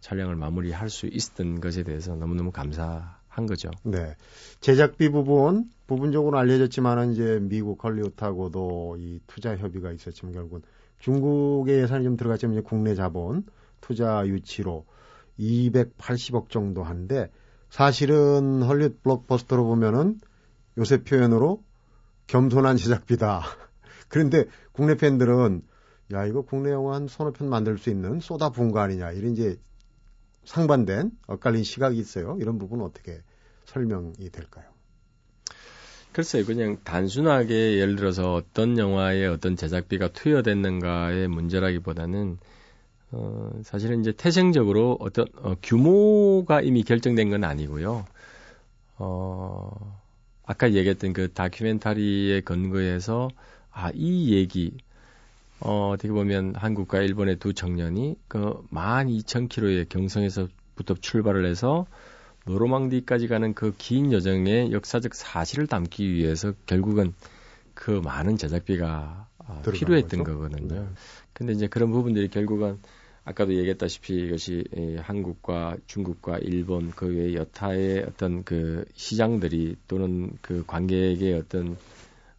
촬영을 0.00 0.36
마무리할 0.36 0.88
수 0.88 1.06
있었던 1.06 1.60
것에 1.60 1.82
대해서 1.82 2.14
너무너무 2.14 2.50
감사한 2.52 3.46
거죠. 3.46 3.70
네. 3.82 4.14
제작비 4.60 5.10
부분 5.10 5.70
부분적으로 5.86 6.38
알려졌지만은 6.38 7.12
이제 7.12 7.38
미국 7.42 7.82
헐리우드하고도 7.82 8.96
이 8.98 9.20
투자 9.26 9.56
협의가 9.56 9.92
있었지만 9.92 10.32
결국은 10.32 10.62
중국의 11.00 11.82
예산이 11.82 12.04
좀 12.04 12.16
들어갔지만 12.16 12.54
이제 12.54 12.62
국내 12.62 12.94
자본 12.94 13.44
투자 13.80 14.26
유치로 14.26 14.84
280억 15.38 16.50
정도 16.50 16.82
한데 16.82 17.30
사실은 17.70 18.62
헐리우드 18.62 18.98
블록버스터로 19.02 19.64
보면은 19.64 20.20
요새 20.78 21.02
표현으로 21.02 21.62
겸손한 22.26 22.76
제작비다. 22.76 23.42
그런데 24.08 24.46
국내 24.72 24.96
팬들은 24.96 25.62
야 26.12 26.26
이거 26.26 26.42
국내 26.42 26.70
영화 26.70 26.94
한 26.94 27.08
서너 27.08 27.32
편 27.32 27.48
만들 27.48 27.76
수 27.78 27.90
있는 27.90 28.20
쏟아 28.20 28.50
부은 28.50 28.70
거 28.70 28.80
아니냐 28.80 29.12
이런 29.12 29.32
이제 29.32 29.58
상반된 30.44 31.10
엇갈린 31.26 31.62
시각이 31.64 31.98
있어요. 31.98 32.38
이런 32.40 32.58
부분은 32.58 32.84
어떻게 32.84 33.20
설명이 33.66 34.30
될까요? 34.30 34.64
글쎄요, 36.12 36.46
그냥 36.46 36.78
단순하게 36.84 37.78
예를 37.78 37.96
들어서 37.96 38.34
어떤 38.34 38.78
영화에 38.78 39.26
어떤 39.26 39.56
제작비가 39.56 40.08
투여됐는가의 40.08 41.28
문제라기보다는 41.28 42.38
어, 43.10 43.50
사실은 43.64 44.00
이제 44.00 44.12
태생적으로 44.12 44.96
어떤 45.00 45.26
어, 45.36 45.54
규모가 45.62 46.60
이미 46.60 46.82
결정된 46.82 47.30
건 47.30 47.44
아니고요. 47.44 48.04
어, 48.98 50.00
아까 50.44 50.72
얘기했던 50.72 51.12
그 51.12 51.32
다큐멘터리에 51.32 52.40
근거해서 52.42 53.28
아, 53.70 53.90
이 53.94 54.34
얘기 54.34 54.76
어, 55.60 55.90
어떻게 55.94 56.10
보면 56.10 56.54
한국과 56.56 57.00
일본의 57.02 57.36
두 57.36 57.52
청년이 57.54 58.16
그 58.28 58.62
12,000km의 58.72 59.88
경성에서부터 59.88 60.94
출발을 61.00 61.46
해서 61.46 61.86
노르망디까지 62.46 63.28
가는 63.28 63.54
그 63.54 63.74
긴 63.76 64.12
여정의 64.12 64.72
역사적 64.72 65.14
사실을 65.14 65.66
담기 65.66 66.10
위해서 66.12 66.52
결국은 66.66 67.14
그 67.74 67.90
많은 67.90 68.36
제작비가 68.36 69.28
어, 69.38 69.62
필요했던 69.72 70.24
거죠? 70.24 70.38
거거든요. 70.38 70.82
네. 70.82 70.88
근데 71.32 71.52
이제 71.52 71.66
그런 71.68 71.90
부분들이 71.90 72.28
결국은 72.28 72.78
아까도 73.28 73.54
얘기했다시피 73.54 74.26
이것이 74.26 74.64
한국과 75.00 75.76
중국과 75.86 76.38
일본 76.38 76.90
그 76.92 77.06
외 77.08 77.34
여타의 77.34 78.04
어떤 78.08 78.42
그 78.42 78.86
시장들이 78.94 79.76
또는 79.86 80.30
그 80.40 80.64
관객의 80.66 81.34
어떤 81.34 81.76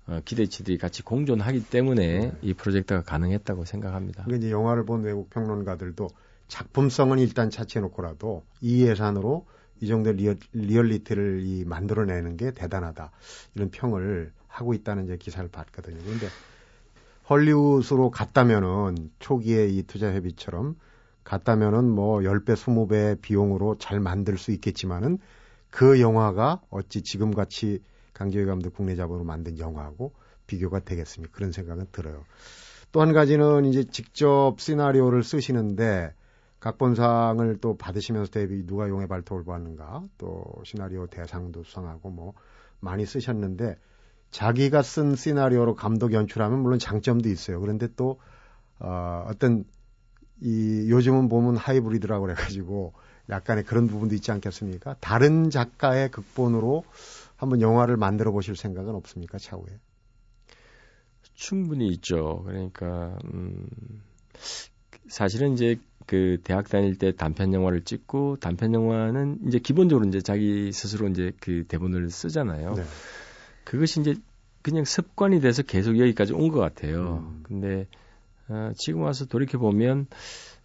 어, 0.07 0.19
기대치들이 0.25 0.79
같이 0.79 1.03
공존하기 1.03 1.65
때문에 1.69 2.19
네. 2.19 2.31
이 2.41 2.53
프로젝트가 2.55 3.03
가능했다고 3.03 3.65
생각합니다. 3.65 4.23
그러니까 4.23 4.45
이제 4.47 4.51
영화를 4.51 4.85
본 4.85 5.03
외국 5.03 5.29
평론가들도 5.29 6.07
작품성은 6.47 7.19
일단 7.19 7.51
차치해놓고라도 7.51 8.43
이 8.61 8.83
예산으로 8.83 9.45
이 9.81 9.87
정도 9.87 10.11
리얼, 10.11 10.37
리얼리티를 10.53 11.43
이 11.45 11.65
만들어내는 11.65 12.37
게 12.37 12.51
대단하다 12.51 13.11
이런 13.53 13.69
평을 13.69 14.31
하고 14.47 14.73
있다는 14.73 15.05
이제 15.05 15.17
기사를 15.17 15.47
봤거든요. 15.49 15.99
그런데 16.03 16.25
헐리우드로 17.29 18.09
갔다면은 18.09 19.11
초기에 19.19 19.67
이 19.67 19.83
투자 19.83 20.13
협의처럼 20.13 20.75
갔다면은 21.23 21.87
뭐 21.87 22.19
10배, 22.21 22.53
20배 22.53 23.21
비용으로 23.21 23.77
잘 23.77 23.99
만들 23.99 24.37
수 24.37 24.51
있겠지만은 24.51 25.19
그 25.69 26.01
영화가 26.01 26.61
어찌 26.71 27.03
지금 27.03 27.31
같이 27.31 27.83
강재희 28.13 28.45
감독 28.45 28.73
국내 28.73 28.95
자본으로 28.95 29.23
만든 29.23 29.59
영화하고 29.59 30.13
비교가 30.47 30.79
되겠습니까? 30.79 31.31
그런 31.35 31.51
생각은 31.51 31.87
들어요. 31.91 32.25
또 32.91 33.01
한 33.01 33.13
가지는 33.13 33.65
이제 33.65 33.83
직접 33.83 34.55
시나리오를 34.57 35.23
쓰시는데 35.23 36.13
각본상을 36.59 37.57
또 37.61 37.77
받으시면서 37.77 38.31
대비 38.31 38.65
누가 38.65 38.89
용의 38.89 39.07
발톱을 39.07 39.43
보았는가 39.43 40.03
또 40.17 40.43
시나리오 40.63 41.05
대상도 41.05 41.63
수상하고 41.63 42.09
뭐 42.09 42.33
많이 42.79 43.05
쓰셨는데 43.05 43.77
자기가 44.31 44.81
쓴 44.81 45.15
시나리오로 45.15 45.75
감독 45.75 46.13
연출하면 46.13 46.59
물론 46.59 46.79
장점도 46.79 47.29
있어요. 47.29 47.59
그런데 47.59 47.87
또 47.95 48.19
어, 48.79 49.25
어떤 49.27 49.65
이 50.41 50.87
요즘은 50.89 51.29
보면 51.29 51.57
하이브리드라고 51.57 52.25
그래가지고 52.25 52.93
약간의 53.29 53.63
그런 53.65 53.87
부분도 53.87 54.15
있지 54.15 54.31
않겠습니까? 54.31 54.95
다른 54.99 55.49
작가의 55.49 56.09
극본으로 56.11 56.83
한번 57.35 57.61
영화를 57.61 57.97
만들어 57.97 58.31
보실 58.31 58.55
생각은 58.55 58.95
없습니까, 58.95 59.37
차후에? 59.37 59.79
충분히 61.33 61.87
있죠. 61.89 62.43
그러니까 62.45 63.17
음 63.33 63.67
사실은 65.07 65.53
이제 65.53 65.79
그 66.05 66.37
대학 66.43 66.67
다닐 66.67 66.97
때 66.97 67.13
단편 67.15 67.53
영화를 67.53 67.83
찍고 67.83 68.37
단편 68.37 68.73
영화는 68.73 69.39
이제 69.47 69.59
기본적으로 69.59 70.07
이제 70.07 70.21
자기 70.21 70.71
스스로 70.71 71.07
이제 71.07 71.31
그 71.39 71.65
대본을 71.67 72.09
쓰잖아요. 72.09 72.73
네. 72.73 72.83
그것이 73.63 74.01
이제 74.01 74.15
그냥 74.61 74.83
습관이 74.85 75.41
돼서 75.41 75.63
계속 75.63 75.97
여기까지 75.99 76.33
온 76.33 76.51
것 76.51 76.59
같아요. 76.59 77.23
음. 77.27 77.43
근데 77.43 77.87
어, 78.47 78.71
지금 78.77 79.01
와서 79.01 79.25
돌이켜 79.25 79.57
보면 79.57 80.07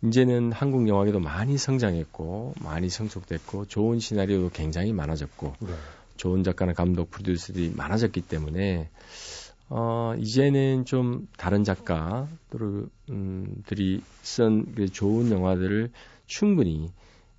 이제는 0.02 0.52
한국 0.52 0.88
영화계도 0.88 1.20
많이 1.20 1.57
성장했고 1.59 2.54
많이 2.61 2.88
성숙됐고 2.88 3.66
좋은 3.66 4.00
시나리오도 4.00 4.50
굉장히 4.50 4.92
많아졌고 4.92 5.54
네. 5.61 5.74
좋은 6.16 6.42
작가나 6.42 6.72
감독, 6.72 7.11
프로듀서들이 7.11 7.72
많아졌기 7.76 8.22
때문에 8.22 8.90
어, 9.68 10.14
이제는 10.18 10.85
좀 10.85 11.26
다른 11.37 11.64
작가들이 11.64 12.87
음, 13.11 13.62
쓴그 14.22 14.88
좋은 14.90 15.30
영화들을 15.30 15.90
충분히 16.26 16.90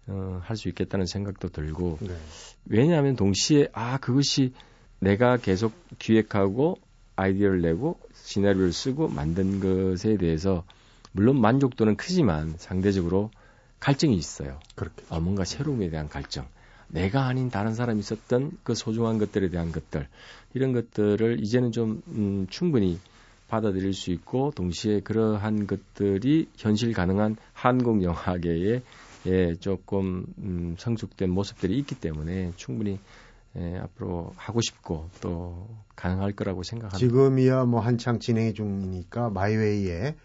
어, 0.07 0.39
할 0.43 0.55
수 0.57 0.69
있겠다는 0.69 1.05
생각도 1.07 1.49
들고 1.49 1.97
네. 2.01 2.15
왜냐하면 2.65 3.15
동시에 3.15 3.69
아 3.73 3.97
그것이 3.97 4.53
내가 5.05 5.37
계속 5.37 5.71
기획하고 5.99 6.79
아이디어를 7.15 7.61
내고 7.61 7.99
시나리오를 8.13 8.73
쓰고 8.73 9.07
만든 9.07 9.59
것에 9.59 10.17
대해서 10.17 10.63
물론 11.11 11.39
만족도는 11.39 11.95
크지만 11.95 12.55
상대적으로 12.57 13.29
갈증이 13.79 14.15
있어요. 14.15 14.59
그렇게. 14.73 15.03
어, 15.09 15.19
뭔가 15.19 15.45
새로움에 15.45 15.91
대한 15.91 16.09
갈증. 16.09 16.43
내가 16.87 17.27
아닌 17.27 17.51
다른 17.51 17.75
사람이 17.75 17.99
있었던 17.99 18.57
그 18.63 18.73
소중한 18.73 19.19
것들에 19.19 19.49
대한 19.49 19.71
것들 19.71 20.07
이런 20.55 20.73
것들을 20.73 21.39
이제는 21.39 21.71
좀 21.71 22.01
음, 22.07 22.47
충분히 22.49 22.99
받아들일 23.47 23.93
수 23.93 24.11
있고 24.11 24.51
동시에 24.55 25.01
그러한 25.01 25.67
것들이 25.67 26.49
현실 26.57 26.93
가능한 26.93 27.37
한국 27.53 28.01
영화계에 28.01 28.81
예, 29.27 29.55
조금 29.55 30.25
음, 30.39 30.75
성숙된 30.77 31.29
모습들이 31.29 31.77
있기 31.79 31.95
때문에 31.95 32.53
충분히 32.55 32.99
예, 33.57 33.77
앞으로 33.77 34.33
하고 34.35 34.61
싶고 34.61 35.09
또 35.21 35.67
가능할 35.95 36.33
거라고 36.33 36.63
생각합니다. 36.63 36.97
지금이야 36.97 37.65
뭐 37.65 37.79
한창 37.79 38.19
진행 38.19 38.53
중이니까 38.53 39.29
마이웨이에 39.29 40.15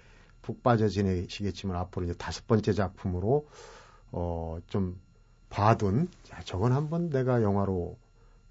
푹 0.42 0.62
빠져 0.62 0.88
지내시겠지만 0.88 1.76
앞으로 1.76 2.06
이제 2.06 2.14
다섯 2.14 2.46
번째 2.46 2.72
작품으로 2.72 3.46
어, 4.12 4.58
좀 4.66 4.98
봐둔 5.48 6.08
자, 6.24 6.40
저건 6.44 6.72
한번 6.72 7.10
내가 7.10 7.42
영화로 7.42 7.96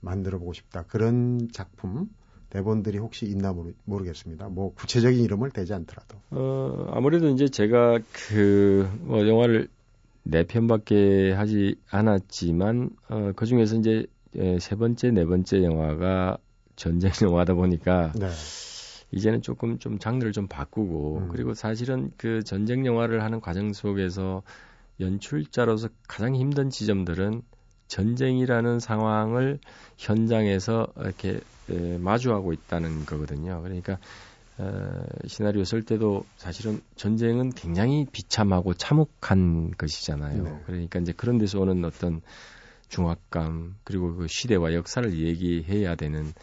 만들어 0.02 0.39
보고 0.39 0.54
싶다. 0.54 0.84
그런 0.84 1.50
작품 1.52 2.10
대본들이 2.50 2.98
혹시 2.98 3.26
있나 3.28 3.54
모르, 3.54 4.04
겠습니다 4.06 4.50
뭐 4.50 4.74
구체적인 4.74 5.20
이름을 5.20 5.52
대지 5.52 5.74
않더라도. 5.74 6.18
어, 6.32 6.92
아무래도 6.92 7.28
이제 7.30 7.48
제가 7.48 8.00
그뭐 8.12 9.28
영화를 9.28 9.68
네 10.24 10.46
편밖에 10.46 11.34
하지 11.34 11.76
않았지만 11.89 12.89
어, 13.10 13.32
그 13.36 13.46
중에서 13.46 13.76
이제 13.76 14.06
예, 14.36 14.60
세 14.60 14.76
번째, 14.76 15.12
네 15.12 15.26
번째 15.26 15.63
영화가 15.63 16.38
전쟁 16.76 17.12
영화다 17.24 17.54
보니까 17.54 18.12
네. 18.15 18.30
이제는 19.12 19.42
조금 19.42 19.80
좀 19.80 19.98
장르를 19.98 20.32
좀 20.32 20.48
바꾸고 20.48 21.18
음. 21.18 21.30
그리고 21.30 21.54
사실은 21.54 22.12
그 22.18 22.44
전쟁 22.44 22.86
영화를 22.86 23.24
하는 23.24 23.42
과정 23.42 23.74
속에서 23.74 24.44
연출자로서 25.00 25.89
가장 26.08 26.36
힘든 26.36 26.70
지점들은 26.70 27.42
전쟁이라는 27.88 28.80
상황을 28.80 29.60
현장에서 29.98 30.88
이렇게 30.98 31.39
에, 31.70 31.98
마주하고 31.98 32.54
있다는 32.54 33.06
거거든요. 33.06 33.62
그러니까 33.63 33.98
어, 34.60 35.06
시나리오 35.26 35.63
쓸 35.63 35.82
때도 35.84 36.24
사실은 36.38 36.82
전쟁은 36.96 37.52
굉장히 37.52 38.06
비참하고 38.12 38.74
참혹한 38.74 39.72
것이잖아요. 39.78 40.44
네. 40.44 40.63
그러니까 40.65 41.00
이제 41.00 41.13
그런 41.13 41.38
데서 41.38 41.60
오는 41.62 41.84
어떤 41.86 42.22
중압감 42.89 43.78
그리고 43.84 44.15
그 44.15 44.28
시대와 44.28 44.73
역사를 44.73 45.12
얘기해야 45.17 45.95
되는 45.95 46.34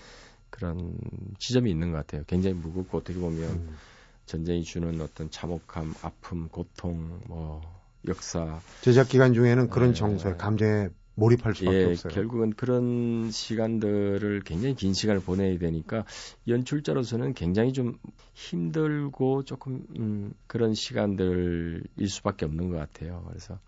그런 0.51 0.97
지점이 1.39 1.71
있는 1.71 1.93
것 1.93 1.99
같아요. 1.99 2.23
굉장히 2.27 2.55
무겁고 2.57 2.99
어떻게 2.99 3.19
보면 3.19 3.51
음. 3.51 3.77
전쟁이 4.25 4.65
주는 4.65 5.01
어떤 5.01 5.31
참혹함, 5.31 5.95
아픔, 6.03 6.49
고통, 6.49 7.21
뭐 7.27 7.63
역사 8.09 8.61
제작 8.81 9.09
기간 9.09 9.35
중에는 9.35 9.69
그런 9.69 9.91
네. 9.91 9.95
정서에 9.95 10.37
감정에 10.37 10.89
몰입할 11.17 11.55
수밖에 11.55 11.79
예, 11.79 11.85
없어요. 11.85 12.13
결국은 12.13 12.51
그런 12.51 13.31
시간들을 13.31 14.43
굉장히 14.45 14.75
긴 14.75 14.93
시간을 14.93 15.23
보내야 15.23 15.59
되니까 15.59 16.05
연출자로서는 16.47 17.33
굉장히 17.33 17.73
좀 17.73 17.99
힘들고 18.35 19.45
조금 19.45 19.87
음, 19.99 20.35
그런 20.47 20.75
시간들일 20.75 22.09
수밖에 22.09 22.45
없는 22.45 22.71
것 22.71 22.77
같아요. 22.77 23.25
그래서 23.29 23.59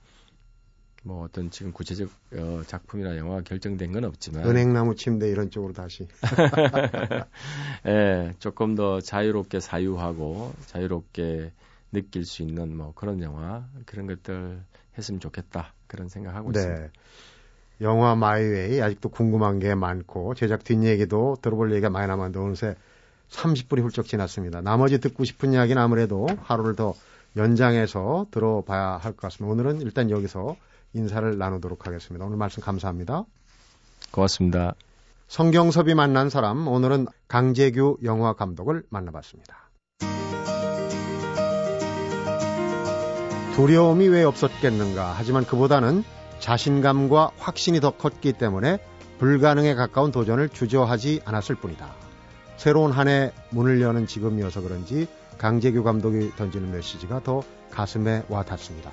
뭐 1.04 1.24
어떤 1.24 1.50
지금 1.50 1.72
구체적 1.72 2.10
어, 2.34 2.62
작품이나 2.66 3.16
영화가 3.16 3.42
결정된 3.42 3.92
건 3.92 4.04
없지만 4.04 4.44
은행나무 4.44 4.94
침대 4.96 5.28
이런 5.28 5.50
쪽으로 5.50 5.72
다시 5.72 6.08
예, 7.86 8.34
조금 8.38 8.74
더 8.74 9.00
자유롭게 9.00 9.60
사유하고 9.60 10.52
자유롭게 10.66 11.52
느낄 11.92 12.24
수 12.24 12.42
있는 12.42 12.76
뭐 12.76 12.92
그런 12.94 13.22
영화 13.22 13.64
그런 13.86 14.06
것들 14.06 14.60
했으면 14.96 15.20
좋겠다 15.20 15.72
그런 15.86 16.08
생각하고 16.08 16.52
네. 16.52 16.60
있습니다. 16.60 16.88
영화 17.80 18.16
마이웨이 18.16 18.82
아직도 18.82 19.08
궁금한 19.08 19.60
게 19.60 19.74
많고 19.74 20.34
제작 20.34 20.64
뒷얘기도 20.64 21.36
들어볼 21.40 21.70
얘기가 21.72 21.90
많이 21.90 22.08
남았는데 22.08 22.38
어느새 22.40 22.74
30분이 23.30 23.82
훌쩍 23.82 24.06
지났습니다. 24.06 24.60
나머지 24.62 24.98
듣고 24.98 25.24
싶은 25.24 25.52
이야기는 25.52 25.80
아무래도 25.80 26.26
하루를 26.42 26.74
더 26.74 26.94
연장해서 27.36 28.26
들어봐야 28.32 28.96
할 28.96 29.12
것 29.12 29.18
같습니다. 29.22 29.52
오늘은 29.52 29.80
일단 29.82 30.10
여기서 30.10 30.56
인사를 30.94 31.36
나누도록 31.38 31.86
하겠습니다. 31.86 32.24
오늘 32.24 32.36
말씀 32.36 32.62
감사합니다. 32.62 33.24
고맙습니다. 34.10 34.74
성경섭이 35.28 35.94
만난 35.94 36.30
사람 36.30 36.66
오늘은 36.66 37.06
강재규 37.28 37.98
영화 38.04 38.32
감독을 38.32 38.84
만나봤습니다. 38.88 39.68
두려움이 43.54 44.08
왜 44.08 44.22
없었겠는가 44.24 45.14
하지만 45.16 45.44
그보다는 45.44 46.04
자신감과 46.38 47.32
확신이 47.38 47.80
더 47.80 47.90
컸기 47.90 48.32
때문에 48.32 48.78
불가능에 49.18 49.74
가까운 49.74 50.12
도전을 50.12 50.48
주저하지 50.48 51.22
않았을 51.24 51.56
뿐이다. 51.56 51.92
새로운 52.56 52.92
한 52.92 53.08
해 53.08 53.32
문을 53.50 53.80
여는 53.80 54.06
지금이어서 54.06 54.62
그런지 54.62 55.08
강재규 55.38 55.82
감독이 55.82 56.30
던지는 56.36 56.70
메시지가 56.70 57.22
더 57.24 57.42
가슴에 57.70 58.24
와 58.28 58.44
닿습니다. 58.44 58.92